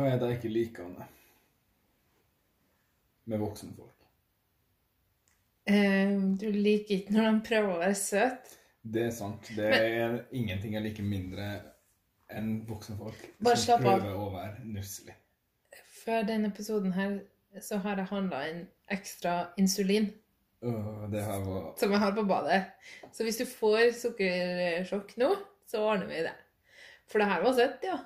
Hva 0.05 0.11
er 0.13 0.19
det 0.21 0.27
jeg 0.29 0.37
ikke 0.37 0.49
liker 0.53 0.89
med 3.25 3.39
voksne 3.41 3.71
folk? 3.73 4.03
Uh, 5.65 6.35
du 6.37 6.43
liker 6.53 6.99
ikke 6.99 7.13
når 7.15 7.23
de 7.25 7.39
prøver 7.47 7.69
å 7.73 7.79
være 7.79 7.95
søte. 7.97 8.59
Det 8.85 9.01
er 9.07 9.15
sant. 9.17 9.47
Det 9.57 9.71
er 9.73 10.19
ingenting 10.29 10.75
jeg 10.77 10.85
liker 10.85 11.07
mindre 11.09 11.47
enn 12.29 12.51
voksne 12.67 12.99
folk 12.99 13.23
som 13.57 13.81
prøver 13.81 14.11
av. 14.11 14.19
å 14.21 14.27
være 14.35 14.67
nusselig. 14.75 15.15
Før 16.03 16.27
denne 16.27 16.51
episoden 16.53 16.93
her 16.93 17.15
så 17.65 17.79
har 17.81 17.97
jeg 17.97 18.11
handla 18.11 18.43
inn 18.51 18.59
ekstra 18.93 19.33
insulin 19.57 20.11
her 20.61 21.41
var 21.47 21.71
som 21.81 21.95
jeg 21.95 22.03
har 22.03 22.13
på 22.13 22.27
badet. 22.29 22.59
Så 23.09 23.25
hvis 23.25 23.41
du 23.41 23.47
får 23.49 23.89
sukkersjokk 24.03 25.17
nå, 25.17 25.31
så 25.65 25.81
ordner 25.81 26.13
vi 26.13 26.21
det. 26.27 26.35
For 27.09 27.25
det 27.25 27.31
her 27.31 27.41
var 27.47 27.57
søtt, 27.57 27.89
ja. 27.89 27.97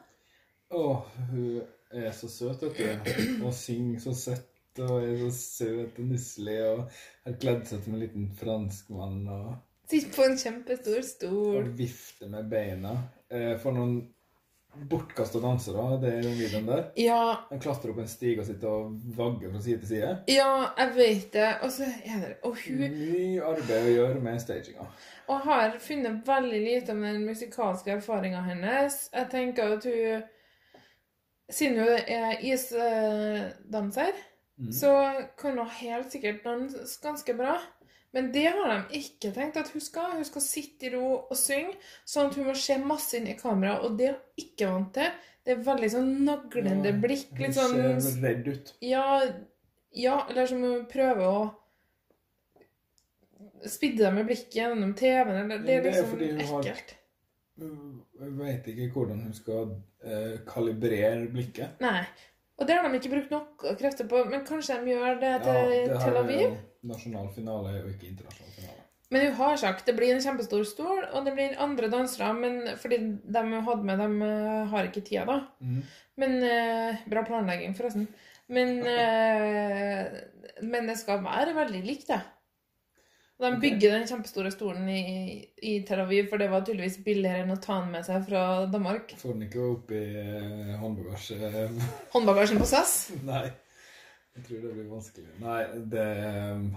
Åh, 0.79 1.12
hun 1.34 1.60
er 1.93 2.12
så 2.13 2.27
søt, 2.29 2.62
vet 2.62 3.05
du. 3.05 3.46
Og 3.48 3.53
synger 3.53 4.00
så 4.03 4.13
søtt 4.13 4.46
og 4.79 5.01
er 5.03 5.17
så 5.25 5.31
søt 5.34 5.98
og 6.00 6.05
nusselig 6.12 6.60
og 6.69 6.84
har 7.25 7.34
kledd 7.41 7.65
seg 7.67 7.81
som 7.84 7.96
en 7.98 8.03
liten 8.03 8.29
franskmann 8.39 9.25
og, 9.34 9.50
Sitter 9.89 10.12
på 10.13 10.22
en 10.29 10.38
kjempestor 10.38 11.01
stol. 11.01 11.55
og 11.63 11.72
vifter 11.79 12.29
med 12.29 12.46
beina. 12.51 12.91
Eh, 13.34 13.55
For 13.58 13.74
noen 13.74 13.96
bortkasta 14.89 15.39
dansere, 15.41 15.98
det 16.03 16.12
er 16.13 16.22
den 16.27 16.36
videoen 16.38 16.67
der. 16.69 16.84
Ja, 17.01 17.22
De 17.50 17.58
klatrer 17.60 17.89
opp 17.96 17.98
en 18.03 18.08
stige 18.12 18.39
og 18.43 18.46
sitter 18.46 18.69
og 18.69 19.00
vagger 19.17 19.50
fra 19.55 19.62
side 19.65 19.79
til 19.81 19.89
side. 19.96 20.12
ja, 20.29 20.51
jeg 20.77 20.93
vet 20.96 21.34
det. 21.34 21.48
Og 21.65 21.72
så 21.74 21.88
er 22.05 22.19
det 22.22 22.36
Og 22.46 22.53
hun 22.67 22.84
Mye 22.86 23.41
arbeid 23.50 23.89
å 23.89 23.96
gjøre 23.96 24.22
med 24.29 24.41
staginga. 24.46 24.86
Og 25.27 25.39
har 25.50 25.79
funnet 25.81 26.22
veldig 26.27 26.62
lite 26.67 26.91
om 26.93 27.01
den 27.01 27.25
musikalske 27.25 27.91
erfaringa 27.98 28.41
hennes. 28.46 29.10
Jeg 29.13 29.27
tenker 29.34 29.74
at 29.79 29.89
hun 29.89 30.24
Siden 31.50 31.79
hun 31.82 31.89
er 32.08 32.38
isdanser, 32.46 34.13
så 34.75 34.91
kan 35.39 35.58
hun 35.58 35.70
helt 35.79 36.12
sikkert 36.13 36.44
danse 36.46 37.00
ganske 37.01 37.34
bra. 37.34 37.58
Men 38.12 38.32
det 38.34 38.48
har 38.50 38.70
de 38.89 38.98
ikke 39.00 39.29
tenkt 39.36 39.58
at 39.58 39.70
hun 39.74 39.82
skal. 39.82 40.15
Hun 40.18 40.25
skal 40.25 40.41
sitte 40.41 40.88
i 40.88 40.94
ro 40.96 41.27
og 41.29 41.38
synge, 41.38 41.75
sånn 42.10 42.29
at 42.32 42.36
hun 42.39 42.48
må 42.50 42.56
se 42.58 42.77
masse 42.82 43.18
inn 43.18 43.27
i 43.29 43.36
kamera. 43.38 43.79
Og 43.86 43.98
det 44.00 44.08
er 44.10 44.15
hun 44.18 44.44
ikke 44.46 44.68
vant 44.72 44.94
til. 44.98 45.10
Det 45.46 45.53
er 45.56 45.63
veldig 45.65 45.89
sånn 45.94 46.10
naglende 46.25 46.91
blikk. 47.01 47.32
Litt 47.38 47.53
Hun 47.53 47.53
sånn 47.56 48.01
ser 48.01 48.22
redd 48.25 48.48
ut. 48.50 48.74
ja, 48.82 49.06
ja, 49.96 50.15
eller 50.29 50.46
som 50.50 50.62
hun 50.62 50.84
prøver 50.89 51.25
å 51.25 51.39
spidde 53.70 54.03
dem 54.06 54.15
med 54.20 54.27
blikket 54.29 54.56
gjennom 54.60 54.94
TV-en. 54.98 55.50
Det, 55.50 55.58
det 55.58 55.60
er 55.60 55.65
Det 55.65 55.75
er 55.77 55.84
liksom 55.88 56.10
fordi 56.13 56.32
hun 56.32 56.41
ekkelt. 56.46 56.89
Jeg 56.96 56.99
vet 58.39 58.68
ikke 58.72 58.89
hvordan 58.94 59.22
hun 59.28 59.36
skal 59.38 59.75
eh, 60.04 60.39
kalibrere 60.48 61.28
blikket. 61.32 61.80
Nei. 61.84 62.04
Og 62.60 62.68
det 62.68 62.75
har 62.75 62.89
de 62.89 63.00
ikke 63.00 63.13
brukt 63.13 63.32
nok 63.32 63.68
krefter 63.80 64.08
på, 64.10 64.25
men 64.28 64.44
kanskje 64.48 64.82
de 64.84 64.92
gjør 64.92 65.22
det 65.22 65.30
Ja, 65.32 65.39
til 65.44 65.54
det 65.54 65.78
her 65.94 66.01
Tel 66.04 66.20
Aviv? 66.20 66.42
jo 66.44 66.58
nasjonal 66.89 67.30
finale 67.36 67.82
og 67.84 67.92
ikke 67.92 68.10
internasjonal 68.10 68.54
finale. 68.56 68.86
Men 69.10 69.25
hun 69.25 69.38
har 69.39 69.56
sagt 69.58 69.88
det 69.89 69.96
blir 69.98 70.13
en 70.13 70.22
kjempestor 70.22 70.66
stol, 70.70 71.01
og 71.01 71.25
det 71.25 71.34
blir 71.34 71.56
andre 71.62 71.89
dansere, 71.89 72.30
men 72.38 72.60
fordi 72.78 73.00
de 73.25 73.46
hun 73.48 73.63
hadde 73.66 73.88
med, 73.88 74.04
de 74.04 74.28
eh, 74.28 74.68
har 74.74 74.89
ikke 74.89 75.06
tida, 75.08 75.25
da. 75.25 75.39
Mm. 75.66 75.80
Men 76.22 76.36
eh, 76.46 77.08
Bra 77.10 77.24
planlegging, 77.25 77.74
forresten. 77.78 78.06
Men, 78.54 78.75
eh, 78.94 80.20
men 80.62 80.92
det 80.92 81.00
skal 81.01 81.24
være 81.25 81.56
veldig 81.58 81.82
likt, 81.88 82.12
det. 82.12 82.22
De 83.39 83.50
bygger 83.62 83.93
den 83.96 84.08
kjempestore 84.08 84.50
stolen 84.51 84.89
i, 84.91 85.03
i 85.63 85.77
Tel 85.88 86.01
Aviv, 86.03 86.25
for 86.27 86.41
det 86.41 86.50
var 86.51 86.65
tydeligvis 86.67 86.98
billigere 87.05 87.46
enn 87.46 87.53
å 87.53 87.62
ta 87.63 87.77
den 87.79 87.93
med 87.93 88.03
seg 88.03 88.25
fra 88.27 88.41
Danmark. 88.67 89.13
Får 89.22 89.38
den 89.38 89.46
ikke 89.46 89.63
opp 89.63 89.93
i 89.96 90.03
eh, 90.19 90.74
håndbagasje 90.81 91.53
Håndbagasjen 92.15 92.60
på 92.60 92.67
SAS. 92.67 92.98
Nei. 93.24 93.46
Jeg 94.36 94.46
tror 94.46 94.65
det 94.65 94.74
blir 94.75 94.91
vanskelig. 94.91 95.31
Nei, 95.41 95.62
det 95.91 96.10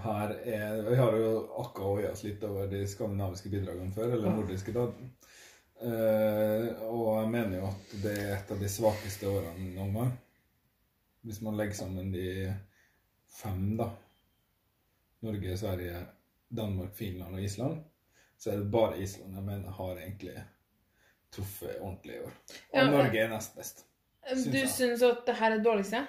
her 0.03 0.33
er 0.55 0.79
Vi 0.87 0.95
har 0.99 1.19
jo 1.19 1.29
akkurat 1.61 1.99
oia 1.99 2.15
oss 2.15 2.23
litt 2.25 2.41
over 2.47 2.71
de 2.71 2.81
skandinaviske 2.89 3.51
bidragene 3.51 3.93
før, 3.95 4.15
eller 4.15 4.39
nordiske, 4.39 4.73
da. 4.75 4.87
Eh, 5.83 6.67
og 6.87 7.07
jeg 7.19 7.29
mener 7.35 7.59
jo 7.59 7.69
at 7.73 7.95
det 8.03 8.17
er 8.23 8.33
et 8.37 8.55
av 8.55 8.63
de 8.63 8.71
svakeste 8.71 9.27
årene 9.27 9.69
noen 9.75 9.95
gang. 9.99 10.11
Hvis 11.27 11.43
man 11.43 11.59
legger 11.59 11.83
sammen 11.83 12.11
de 12.15 12.27
fem, 13.31 13.63
da. 13.79 13.91
Norge, 15.23 15.55
Sverige, 15.59 16.05
Danmark, 16.57 16.95
Finland 16.95 17.35
og 17.35 17.43
Island. 17.43 17.79
Så 18.37 18.51
er 18.51 18.57
det 18.59 18.71
bare 18.71 18.99
Island 19.01 19.35
jeg 19.35 19.43
mener 19.43 19.71
har 19.71 19.97
egentlig 19.97 20.35
truffet 21.33 21.77
ordentlig 21.79 22.15
i 22.15 22.19
år. 22.19 22.33
Og 22.73 22.77
Ja, 22.79 22.89
Norge 22.89 23.19
er 23.19 23.29
nest 23.31 23.55
best. 23.57 23.85
Syns 24.27 24.45
Du 24.45 24.67
syns 24.67 25.01
at 25.03 25.25
det 25.27 25.35
her 25.39 25.51
er 25.57 25.63
dårligste? 25.63 26.03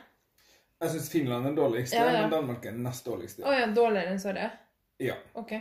Jeg 0.81 0.91
syns 0.91 1.11
Finland 1.11 1.47
er 1.47 1.55
dårligste, 1.57 1.97
Ja, 1.97 2.11
ja. 2.13 2.21
men 2.23 2.31
Danmark 2.31 2.67
er 2.67 2.73
nest 2.73 3.07
dårligste. 3.07 3.45
Å 3.47 3.53
ja, 3.55 3.67
dårligere 3.75 4.13
enn 4.13 4.21
Sverige? 4.21 4.51
Ja. 5.03 5.15
Ok. 5.35 5.53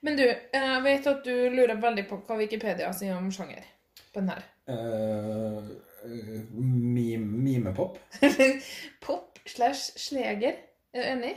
Men 0.00 0.16
du, 0.18 0.24
jeg 0.24 0.82
vet 0.84 1.06
at 1.06 1.24
du 1.24 1.32
lurer 1.54 1.80
veldig 1.80 2.04
på 2.08 2.18
hva 2.26 2.36
Wikipedia 2.36 2.90
sier 2.92 3.16
om 3.16 3.30
sjanger 3.32 3.64
på 4.12 4.20
den 4.20 4.28
her. 4.34 4.44
Uh, 4.68 5.70
meme, 6.52 7.38
mimepop. 7.44 7.98
Pop 9.04 9.38
slash 9.46 9.94
sleger. 10.00 10.58
Er 10.92 11.00
du 11.00 11.08
enig? 11.08 11.34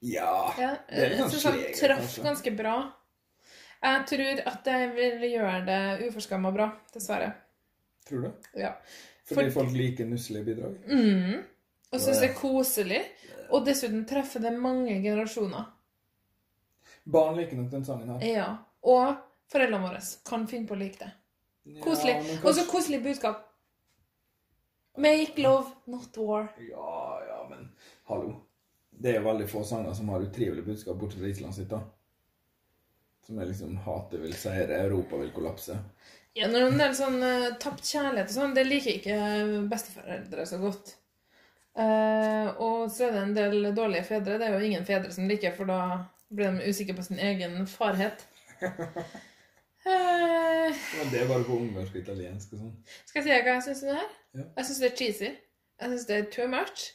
Ja. 0.00 0.54
Ja, 0.58 0.70
Det 0.88 0.98
er 1.12 1.16
ganske 1.18 1.36
jeg 1.36 1.42
sånn 1.42 1.52
sleger, 1.58 1.74
traff 1.80 1.98
kanskje. 2.00 2.22
ganske 2.24 2.52
bra. 2.56 2.74
Jeg 3.82 4.06
tror 4.06 4.40
at 4.46 4.64
jeg 4.66 4.90
vil 4.96 5.26
gjøre 5.30 5.64
det 5.66 6.08
uforskamma 6.08 6.52
bra, 6.52 6.70
dessverre. 6.92 7.32
Tror 8.08 8.22
du? 8.22 8.32
Ja. 8.60 8.74
Fordi 9.28 9.50
For- 9.50 9.60
folk 9.62 9.72
liker 9.76 10.06
nusselige 10.08 10.44
bidrag? 10.44 10.78
Mm. 10.88 11.44
Og 11.92 12.00
syns 12.00 12.20
det 12.20 12.30
er 12.30 12.34
koselig. 12.34 13.02
Og 13.50 13.64
dessuten 13.66 14.04
treffer 14.06 14.40
det 14.40 14.52
mange 14.58 15.00
generasjoner. 15.02 15.64
Barn 17.06 17.36
liker 17.36 17.56
nok 17.56 17.70
den 17.70 17.84
sangen 17.84 18.08
her. 18.20 18.26
Ja. 18.26 18.48
Og 18.82 19.16
foreldrene 19.50 19.82
våre 19.88 20.00
kan 20.24 20.46
finne 20.46 20.66
på 20.68 20.74
å 20.76 20.78
like 20.78 20.98
det. 20.98 21.10
Koselig. 21.82 22.14
Ja, 22.14 22.22
kanskje... 22.22 22.44
Og 22.46 22.54
så 22.54 22.66
koselig 22.70 23.02
budskap. 23.04 23.46
Make 24.96 25.38
love, 25.42 25.70
not 25.86 26.16
war. 26.16 26.48
Ja, 26.58 27.20
ja, 27.26 27.46
men 27.50 27.70
hallo. 28.08 28.40
Det 29.00 29.14
er 29.16 29.24
veldig 29.24 29.46
få 29.48 29.62
sanger 29.64 29.94
som 29.96 30.10
har 30.12 30.26
utrivelig 30.26 30.66
budskap, 30.66 30.98
bortsett 31.00 31.22
fra 31.22 31.30
Island 31.30 31.56
sitt, 31.56 31.70
da. 31.70 31.80
Som 33.26 33.38
er 33.38 33.48
liksom 33.48 33.76
'hatet 33.76 34.20
vil 34.20 34.34
seire, 34.34 34.82
Europa 34.84 35.16
vil 35.16 35.32
kollapse'. 35.32 35.78
Ja, 36.36 36.48
når 36.48 36.70
det 36.70 36.84
er 36.84 36.92
sånn 36.94 37.22
uh, 37.22 37.56
tapt 37.62 37.86
kjærlighet 37.86 38.30
og 38.30 38.36
sånn, 38.36 38.54
det 38.54 38.64
liker 38.66 38.98
ikke 38.98 39.16
besteforeldre 39.70 40.46
så 40.46 40.58
godt. 40.62 40.92
Uh, 41.78 42.60
og 42.60 42.90
så 42.92 43.08
er 43.08 43.16
det 43.16 43.22
en 43.22 43.34
del 43.34 43.74
dårlige 43.74 44.04
fedre. 44.04 44.38
Det 44.38 44.46
er 44.46 44.54
jo 44.54 44.68
ingen 44.68 44.86
fedre 44.86 45.10
som 45.14 45.28
liker, 45.30 45.56
for 45.56 45.70
da 45.70 45.80
blir 46.30 46.52
de 46.52 46.70
usikre 46.70 46.94
på 46.98 47.06
sin 47.06 47.18
egen 47.18 47.66
farhet. 47.70 48.26
uh, 48.60 48.68
Men 49.86 51.10
det 51.10 51.22
er 51.22 51.32
bare 51.32 51.48
på 51.48 51.56
ungarsk 51.56 51.96
og 51.96 52.02
italiensk 52.02 52.52
og 52.54 52.66
sånn. 52.66 52.76
skal 53.08 53.22
jeg 53.22 53.26
si 53.26 53.48
hva 53.48 53.56
jeg 53.56 53.66
syns 53.66 53.82
om 53.82 53.90
det 53.90 53.98
her? 54.02 54.12
Ja. 54.36 54.46
Jeg 54.60 54.68
syns 54.68 54.84
det 54.84 54.92
er 54.92 54.96
cheesy. 55.02 55.32
Jeg 55.80 55.94
syns 55.94 56.06
det 56.12 56.20
er 56.20 56.30
too 56.36 56.46
much. 56.52 56.86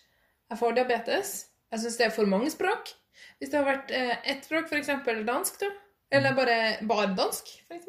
Jeg 0.53 0.61
får 0.61 0.77
diabetes. 0.77 1.35
Jeg 1.75 1.83
syns 1.83 1.97
det 1.99 2.07
er 2.07 2.13
for 2.15 2.31
mange 2.31 2.51
språk. 2.53 2.93
Hvis 3.39 3.51
det 3.51 3.59
har 3.59 3.67
vært 3.67 3.91
eh, 3.91 4.13
ett 4.31 4.47
språk, 4.47 4.69
f.eks. 4.71 4.93
dansk, 5.27 5.59
da. 5.59 5.71
Eller 6.15 6.35
bare, 6.37 6.57
bare 6.87 7.09
dansk, 7.17 7.49
f.eks. 7.67 7.87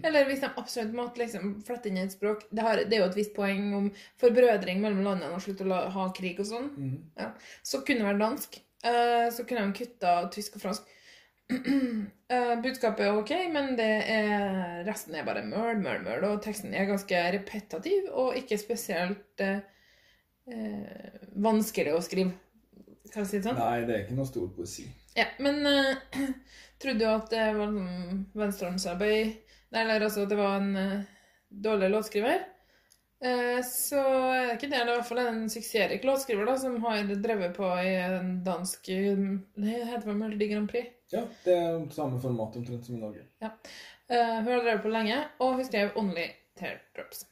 Eller 0.00 0.24
hvis 0.28 0.40
de 0.40 0.48
absolutt 0.48 0.94
måtte 0.96 1.20
liksom 1.20 1.58
flette 1.66 1.90
inn 1.90 1.98
et 2.00 2.14
språk. 2.14 2.46
Det, 2.48 2.62
har, 2.64 2.80
det 2.88 2.96
er 2.96 3.02
jo 3.02 3.08
et 3.10 3.18
visst 3.18 3.34
poeng 3.36 3.68
om 3.76 3.90
forbrødring 4.22 4.80
mellom 4.80 5.02
landene 5.04 5.36
og 5.36 5.42
slutte 5.44 5.66
å 5.66 5.72
la, 5.72 5.82
ha 5.92 6.06
krig 6.16 6.40
og 6.40 6.48
sånn. 6.48 6.70
Mm. 6.78 6.94
Ja. 7.20 7.32
Så 7.66 7.82
kunne 7.84 8.04
det 8.04 8.12
vært 8.14 8.24
dansk. 8.24 8.60
Eh, 8.86 9.26
så 9.34 9.44
kunne 9.48 9.66
de 9.66 9.80
kutta 9.82 10.14
tysk 10.32 10.56
og 10.58 10.68
fransk. 10.68 10.92
Eh, 12.26 12.56
budskapet 12.58 13.04
er 13.06 13.14
ok, 13.20 13.28
men 13.54 13.76
det 13.78 13.84
er, 14.10 14.80
resten 14.82 15.14
er 15.14 15.22
bare 15.22 15.44
møl, 15.46 15.76
møl, 15.78 16.00
møl. 16.02 16.24
Og 16.26 16.40
teksten 16.42 16.72
er 16.74 16.88
ganske 16.88 17.20
repetativ 17.36 18.08
og 18.10 18.34
ikke 18.34 18.58
spesielt 18.58 19.44
eh, 19.46 19.60
eh, 20.50 21.20
vanskelig 21.46 21.94
å 21.94 22.00
skrive. 22.02 22.34
Kan 23.12 23.24
jeg 23.24 23.30
si 23.30 23.38
det 23.38 23.48
sånn? 23.48 23.60
Nei, 23.60 23.84
det 23.86 23.94
er 23.94 24.04
ikke 24.04 24.16
noe 24.18 24.28
stor 24.28 24.48
poesi. 24.56 24.86
Ja, 25.16 25.28
men 25.42 25.62
uh, 25.64 25.94
trodde 26.82 27.00
du 27.00 27.06
at 27.08 27.30
det 27.32 27.46
var 27.56 27.70
en 27.70 28.26
venstrehåndsarbeid 28.36 29.76
eller 29.76 30.06
altså 30.06 30.24
at 30.24 30.32
det 30.32 30.38
var 30.38 30.60
en 30.60 30.76
uh, 30.76 31.16
dårlig 31.48 31.90
låtskriver? 31.92 32.44
Eh, 33.24 33.62
så 33.64 34.00
er 34.28 34.42
det 34.42 34.56
ikke 34.58 34.68
det. 34.68 34.76
Det 34.76 34.82
er 34.82 34.90
i 34.90 34.96
hvert 34.98 35.08
fall 35.08 35.22
en 35.22 35.38
suksessrik 35.48 36.04
låtskriver 36.04 36.48
da, 36.48 36.56
som 36.60 36.76
har 36.84 37.14
drevet 37.24 37.54
på 37.56 37.70
i 37.80 37.94
en 37.96 38.34
dansk 38.44 38.90
Det 38.90 39.72
heter 39.72 40.04
vel 40.04 40.18
Melodi 40.20 40.50
Grand 40.50 40.68
Prix. 40.68 40.92
Ja, 41.14 41.22
det 41.46 41.54
er 41.56 41.86
samme 41.96 42.20
format 42.20 42.58
omtrent 42.60 42.84
som 42.84 42.98
i 42.98 43.00
Norge. 43.00 43.24
Ja. 43.40 43.54
hun 44.10 44.50
har 44.50 44.60
drevet 44.66 44.82
på 44.82 44.92
lenge, 44.92 45.16
og 45.38 45.54
hun 45.54 45.64
skrev 45.64 45.96
'Only 45.96 46.26
Teardrops'. 46.60 47.24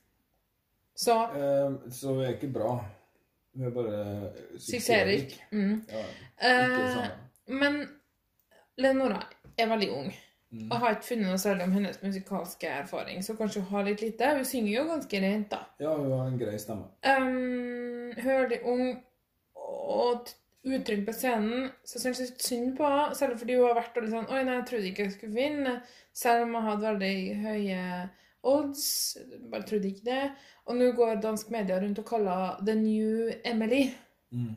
Så 0.97 1.17
så 1.91 2.17
er 2.23 2.33
ikke 2.33 2.53
bra. 2.55 2.79
Det 3.55 3.69
er 3.69 3.75
bare 3.75 3.99
suksessrik. 4.59 5.37
Mm. 5.53 5.83
Ja, 5.91 6.05
Eh, 6.45 7.05
men 7.47 7.77
Leonora 8.77 9.21
er 9.57 9.69
veldig 9.71 9.91
ung. 9.95 10.09
Mm. 10.55 10.71
Og 10.71 10.79
har 10.79 10.95
ikke 10.95 11.09
funnet 11.09 11.31
noe 11.31 11.39
særlig 11.39 11.65
om 11.67 11.73
hennes 11.75 11.99
musikalske 12.03 12.69
erfaring, 12.71 13.23
så 13.25 13.35
kanskje 13.39 13.63
hun 13.63 13.71
har 13.75 13.87
litt 13.89 14.03
lite. 14.03 14.35
Hun 14.37 14.45
synger 14.47 14.73
jo 14.73 14.85
ganske 14.91 15.21
rent, 15.23 15.49
da. 15.51 15.61
Ja, 15.83 15.97
hun 15.97 16.13
har 16.13 16.27
en 16.27 16.39
grei 16.39 16.59
stemme. 16.63 16.91
Um, 17.07 18.13
hun 18.19 18.31
er 18.31 18.41
veldig 18.43 18.61
ung 18.71 18.85
og 19.55 20.29
utrygg 20.65 21.03
på 21.07 21.13
scenen, 21.13 21.71
så 21.85 22.01
syns 22.03 22.23
jeg 22.23 22.35
synd 22.39 22.77
på 22.79 22.87
henne. 22.87 23.15
Selv 23.19 23.39
fordi 23.39 23.59
hun 23.59 23.67
har 23.69 23.81
vært 23.81 23.99
og 23.99 24.07
litt 24.07 24.15
sånn 24.15 24.31
Oi, 24.31 24.45
nei, 24.47 24.59
jeg 24.61 24.69
trodde 24.71 24.91
ikke 24.91 25.09
jeg 25.09 25.17
skulle 25.17 25.39
vinne. 25.39 25.75
Selv 26.15 26.47
om 26.47 26.55
hun 26.59 26.69
hadde 26.69 26.93
veldig 26.93 27.17
høye 27.43 27.81
odds. 28.51 28.85
Bare 29.51 29.67
trodde 29.69 29.91
ikke 29.91 30.07
det. 30.09 30.21
Og 30.69 30.79
nå 30.79 30.91
går 30.97 31.23
dansk 31.23 31.51
media 31.55 31.79
rundt 31.81 32.01
og 32.01 32.07
kaller 32.09 32.61
The 32.65 32.77
New 32.79 33.31
Emily. 33.45 33.87
Mm. 34.35 34.55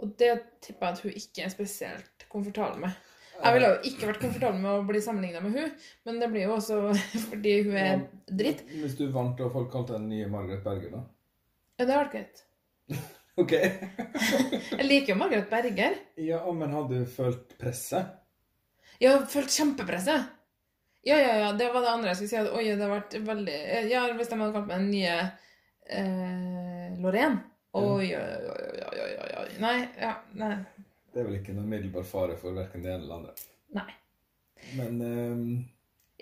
Og 0.00 0.12
det 0.18 0.32
tipper 0.64 0.86
jeg 0.86 0.96
at 0.96 1.04
hun 1.04 1.22
ikke 1.22 1.44
er 1.44 1.52
spesielt 1.52 2.26
komfortabel 2.32 2.84
med. 2.86 3.06
Jeg 3.40 3.56
ville 3.56 3.70
jo 3.70 3.88
ikke 3.88 4.08
vært 4.10 4.20
komfortabel 4.20 4.60
med 4.60 4.70
å 4.70 4.84
bli 4.88 5.00
sammenligna 5.00 5.40
med 5.40 5.54
hun, 5.56 5.70
men 6.04 6.18
det 6.20 6.28
blir 6.32 6.44
jo 6.44 6.56
også 6.58 6.80
fordi 7.30 7.54
hun 7.64 7.78
er 7.80 8.02
dritt. 8.28 8.62
Hvis 8.68 8.98
du 8.98 9.06
vant 9.14 9.40
og 9.40 9.54
folk 9.54 9.70
kalte 9.72 9.96
den 9.96 10.10
nye 10.12 10.28
Margaret 10.30 10.64
Berger, 10.66 10.92
da? 10.98 11.02
Ja, 11.78 11.86
det 11.86 11.94
hadde 11.94 12.02
vært 12.02 12.16
greit. 12.16 12.44
Ok. 13.40 13.54
Jeg 14.80 14.86
liker 14.86 15.14
jo 15.14 15.20
Margaret 15.22 15.48
Berger. 15.52 15.96
Ja, 16.20 16.42
men 16.52 16.76
hadde 16.76 17.00
du 17.00 17.08
følt 17.08 17.56
presset? 17.60 18.16
Har 19.00 19.24
følt 19.32 19.54
kjempepresset. 19.54 20.28
Ja, 21.08 21.16
ja, 21.16 21.36
ja, 21.40 21.52
det 21.56 21.70
var 21.72 21.80
det 21.84 21.92
andre 21.94 22.10
jeg 22.10 22.16
skulle 22.18 22.28
si. 22.32 22.36
At, 22.42 22.50
oi, 22.52 22.64
det 22.76 22.84
har 22.84 22.90
vært 22.92 23.14
veldig 23.24 23.58
Ja, 23.88 24.02
hvis 24.18 24.28
de 24.28 24.36
hadde 24.40 24.52
kalt 24.52 24.68
meg 24.68 24.82
den 24.82 24.90
nye 24.92 25.14
eh, 25.88 26.98
Lorraine. 27.00 27.40
Oi, 27.72 27.84
oi, 27.86 28.10
oi, 28.18 28.64
oi, 28.90 29.10
oi, 29.22 29.30
oi. 29.40 29.48
Nei, 29.62 29.76
ja, 30.00 30.14
nei. 30.36 30.54
Det 31.10 31.22
er 31.22 31.26
vel 31.28 31.36
ikke 31.40 31.54
noen 31.54 31.68
umiddelbar 31.70 32.04
fare 32.06 32.36
for 32.38 32.54
verken 32.56 32.82
det 32.84 32.90
ene 32.92 33.04
eller 33.06 33.20
andre. 33.20 33.34
Nei. 33.78 33.86
Men 34.78 35.00
eh, 35.06 35.44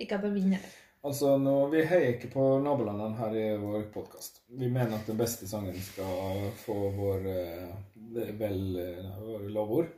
Ikke 0.04 0.18
at 0.20 0.26
jeg 0.28 0.36
vinner. 0.36 0.66
altså, 1.02 1.34
nå, 1.42 1.54
vi 1.72 1.82
heier 1.88 2.14
ikke 2.14 2.30
på 2.36 2.44
nabolandene 2.64 3.16
her 3.18 3.34
i 3.36 3.46
vår 3.60 3.88
podkast. 3.94 4.42
Vi 4.48 4.68
mener 4.68 4.94
at 4.98 5.08
den 5.08 5.18
beste 5.20 5.48
sangen 5.50 5.76
skal 5.82 6.50
få 6.62 6.76
vår 6.96 7.26
eh, 7.32 8.28
vel 8.38 8.62
eh, 8.84 9.48
lovord. 9.52 9.90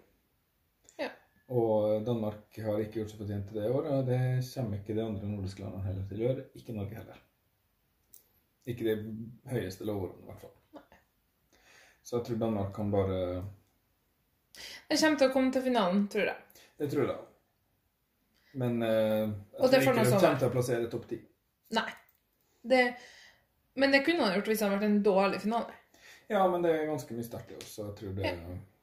Ja. 1.50 1.56
Og 1.56 2.06
Danmark 2.06 2.58
har 2.62 2.78
ikke 2.78 3.00
gjort 3.00 3.10
seg 3.10 3.22
fortjent 3.24 3.48
til 3.48 3.58
det 3.58 3.66
i 3.66 3.72
år, 3.74 3.86
og 3.90 4.06
det 4.06 4.20
kommer 4.54 4.78
ikke 4.78 4.94
de 4.94 5.02
andre 5.02 5.30
nordiske 5.32 5.64
landene 5.64 5.86
heller 5.88 6.04
til 6.06 6.20
å 6.20 6.26
gjøre. 6.28 6.44
Ikke 6.60 6.74
Norge 6.76 6.98
heller. 7.00 7.22
Ikke 8.70 8.86
de 8.86 9.14
høyeste 9.50 9.88
lovordene, 9.88 10.22
i 10.22 10.30
hvert 10.30 10.44
fall. 10.44 10.54
Så 12.06 12.16
jeg 12.18 12.26
tror 12.26 12.38
Danmark 12.42 12.70
kan 12.74 12.90
bare 12.90 13.18
Det 14.88 14.98
kommer 15.00 15.18
til 15.18 15.26
å 15.26 15.32
komme 15.34 15.52
til 15.54 15.66
finalen, 15.66 16.06
tror 16.10 16.30
jeg. 16.30 16.62
Det 16.78 16.88
tror 16.92 17.10
jeg. 17.10 17.18
Men 18.60 18.82
uh, 18.82 18.88
jeg 18.90 19.58
tror 19.58 19.74
får 19.74 19.82
ikke 19.82 20.06
de 20.06 20.14
kommer 20.14 20.38
til 20.38 20.48
å 20.48 20.54
plassere 20.54 20.88
topp 20.90 21.10
ti. 21.10 21.20
Nei. 21.74 21.90
Det, 22.70 22.80
men 23.78 23.94
det 23.94 24.02
kunne 24.06 24.26
han 24.26 24.38
gjort 24.38 24.50
hvis 24.50 24.62
det 24.62 24.66
hadde 24.66 24.78
vært 24.78 24.88
en 24.90 25.02
dårlig 25.06 25.42
finale. 25.42 25.76
Ja, 26.30 26.46
men 26.50 26.62
det 26.62 26.72
er 26.76 26.88
ganske 26.90 27.14
mye 27.14 27.26
sterkt 27.26 27.52
i 27.54 27.58
år, 27.58 27.66
så 27.66 27.88
jeg 27.88 27.98
tror 27.98 28.16
det 28.18 28.32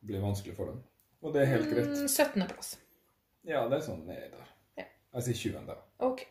blir 0.08 0.23
vanskelig 0.23 0.56
for 0.56 0.71
dem. 0.71 0.80
Og 1.21 1.34
det 1.34 1.43
er 1.43 1.53
helt 1.56 1.69
greit. 1.71 1.93
Mm, 1.93 2.08
17.-plass. 2.08 2.73
Ja, 3.47 3.63
det 3.69 3.80
er 3.80 3.86
sånn 3.86 4.03
nedi 4.08 4.27
der. 4.34 4.49
Ja. 4.77 4.86
Jeg 5.17 5.27
sier 5.27 5.39
20 5.53 5.69
da. 5.69 5.77
Ok. 6.06 6.25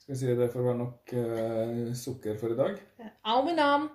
Skal 0.00 0.14
vi 0.14 0.18
si 0.20 0.34
det 0.38 0.48
får 0.52 0.64
være 0.64 0.78
nok 0.78 1.12
uh, 1.18 1.92
sukker 1.98 2.38
for 2.40 2.54
i 2.54 2.58
dag? 2.58 2.80
Au 3.26 3.40
min 3.46 3.58
arm. 3.58 3.88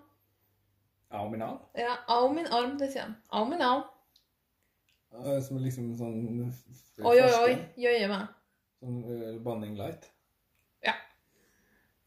Au 1.12 1.30
min 1.32 1.42
arm. 1.44 1.60
Ja, 1.80 1.98
au 2.12 2.30
min 2.34 2.48
arm, 2.48 2.78
det 2.80 2.92
sier 2.92 3.06
han. 3.08 3.18
Au 3.32 3.46
min 3.48 3.64
arm. 3.64 3.84
Eh, 5.12 5.40
Som 5.44 5.58
er 5.60 5.66
liksom 5.66 5.90
sånn 6.00 6.20
Oi, 7.02 7.16
oi, 7.18 7.32
oi. 7.42 7.56
Jøye 7.80 8.08
meg. 8.12 8.30
Sånn 8.80 9.02
uh, 9.08 9.34
banning 9.44 9.76
light. 9.80 10.08
Ja. 10.86 10.94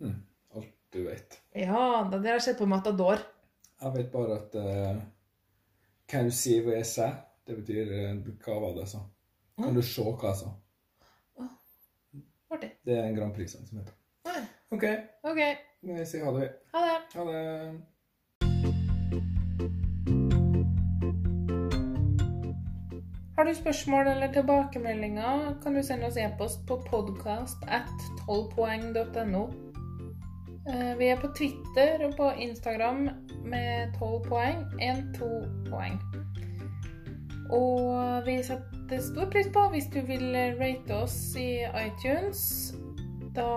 Hm, 0.01 0.17
alt 0.57 0.73
du 0.95 1.03
vet. 1.09 1.41
Ja, 1.57 2.05
da 2.09 2.17
det 2.19 2.31
har 2.31 2.39
jeg 2.39 2.47
sett 2.49 2.61
på 2.63 2.69
Matador. 2.71 3.21
Jeg 3.83 3.97
vet 3.99 4.11
bare 4.13 4.39
at 4.39 4.57
uh, 4.57 5.03
Kan 6.09 6.31
du 6.31 6.35
si 6.35 6.57
hva 6.65 6.79
jeg 6.79 6.89
sa? 6.89 7.09
Det 7.47 7.57
betyr 7.57 7.91
eh, 7.93 8.15
hva 8.45 8.61
var 8.61 8.73
det 8.77 8.85
jeg 8.87 8.93
sa? 8.95 9.03
Kan 9.61 9.75
du 9.77 9.83
se 9.85 10.03
hva 10.05 10.31
jeg 10.31 10.39
sa? 10.41 10.53
Artig. 12.55 12.71
Det 12.87 12.97
er 12.99 13.09
en 13.09 13.17
Grand 13.17 13.35
Prix-sang 13.35 13.67
som 13.69 13.79
heter. 13.83 13.95
OK, 14.75 14.85
OK. 15.29 15.41
vi 15.83 16.07
sier 16.09 16.25
ha 16.25 16.33
det. 16.39 16.49
Ha 16.75 16.85
det. 16.87 16.97
Ha 17.15 17.25
det. 17.29 17.45
Har 23.37 23.45
du 23.45 23.55
spørsmål 23.55 24.07
eller 24.07 24.33
tilbakemeldinger, 24.33 25.61
kan 25.63 25.75
du 25.75 25.83
sende 25.83 26.07
oss 26.07 26.17
e-post 26.17 26.67
på 26.69 26.79
podcast 26.91 27.65
at 27.69 27.91
12poeng.no. 28.29 29.45
Eh, 30.71 30.99
Vi 30.99 31.07
er 31.13 31.21
på 31.21 31.29
Twitter 31.37 32.07
og 32.07 32.15
på 32.17 32.31
Instagram 32.39 33.09
med 33.45 33.93
12 33.99 34.29
poeng, 34.29 34.65
1-2 34.81 35.29
poeng. 35.71 35.99
Og 37.53 38.25
vi 38.27 38.39
setter 38.47 39.03
stor 39.05 39.29
pris 39.33 39.51
på 39.53 39.67
hvis 39.75 39.91
du 39.93 40.01
vil 40.07 40.31
rate 40.61 40.97
oss 40.97 41.17
i 41.37 41.65
iTunes. 41.67 42.73
Da 43.35 43.49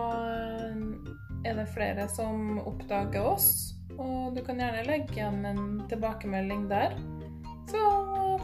er 1.46 1.60
det 1.60 1.68
flere 1.72 2.08
som 2.12 2.58
oppdager 2.66 3.24
oss, 3.24 3.76
og 3.96 4.34
du 4.36 4.42
kan 4.44 4.60
gjerne 4.60 4.88
legge 4.90 5.16
igjen 5.16 5.46
en 5.46 5.64
tilbakemelding 5.88 6.66
der 6.72 6.98
så 7.68 7.78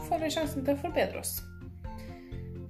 får 0.08 0.18
vi 0.20 0.30
sjansen 0.30 0.64
til 0.66 0.76
å 0.76 0.80
forbedre 0.82 1.20
oss. 1.22 1.38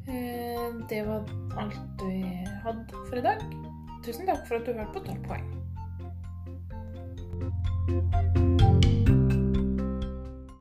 Eh, 0.06 0.70
Det 0.88 1.02
var 1.06 1.24
alt 1.58 2.02
vi 2.02 2.20
hadde 2.64 3.04
for 3.08 3.18
i 3.18 3.24
dag. 3.24 3.42
Tusen 4.04 4.26
takk 4.28 4.46
for 4.46 4.60
at 4.60 4.66
du 4.66 4.72
hørte 4.76 4.92
på 4.94 5.00
12 5.00 5.22
poeng. 5.26 5.46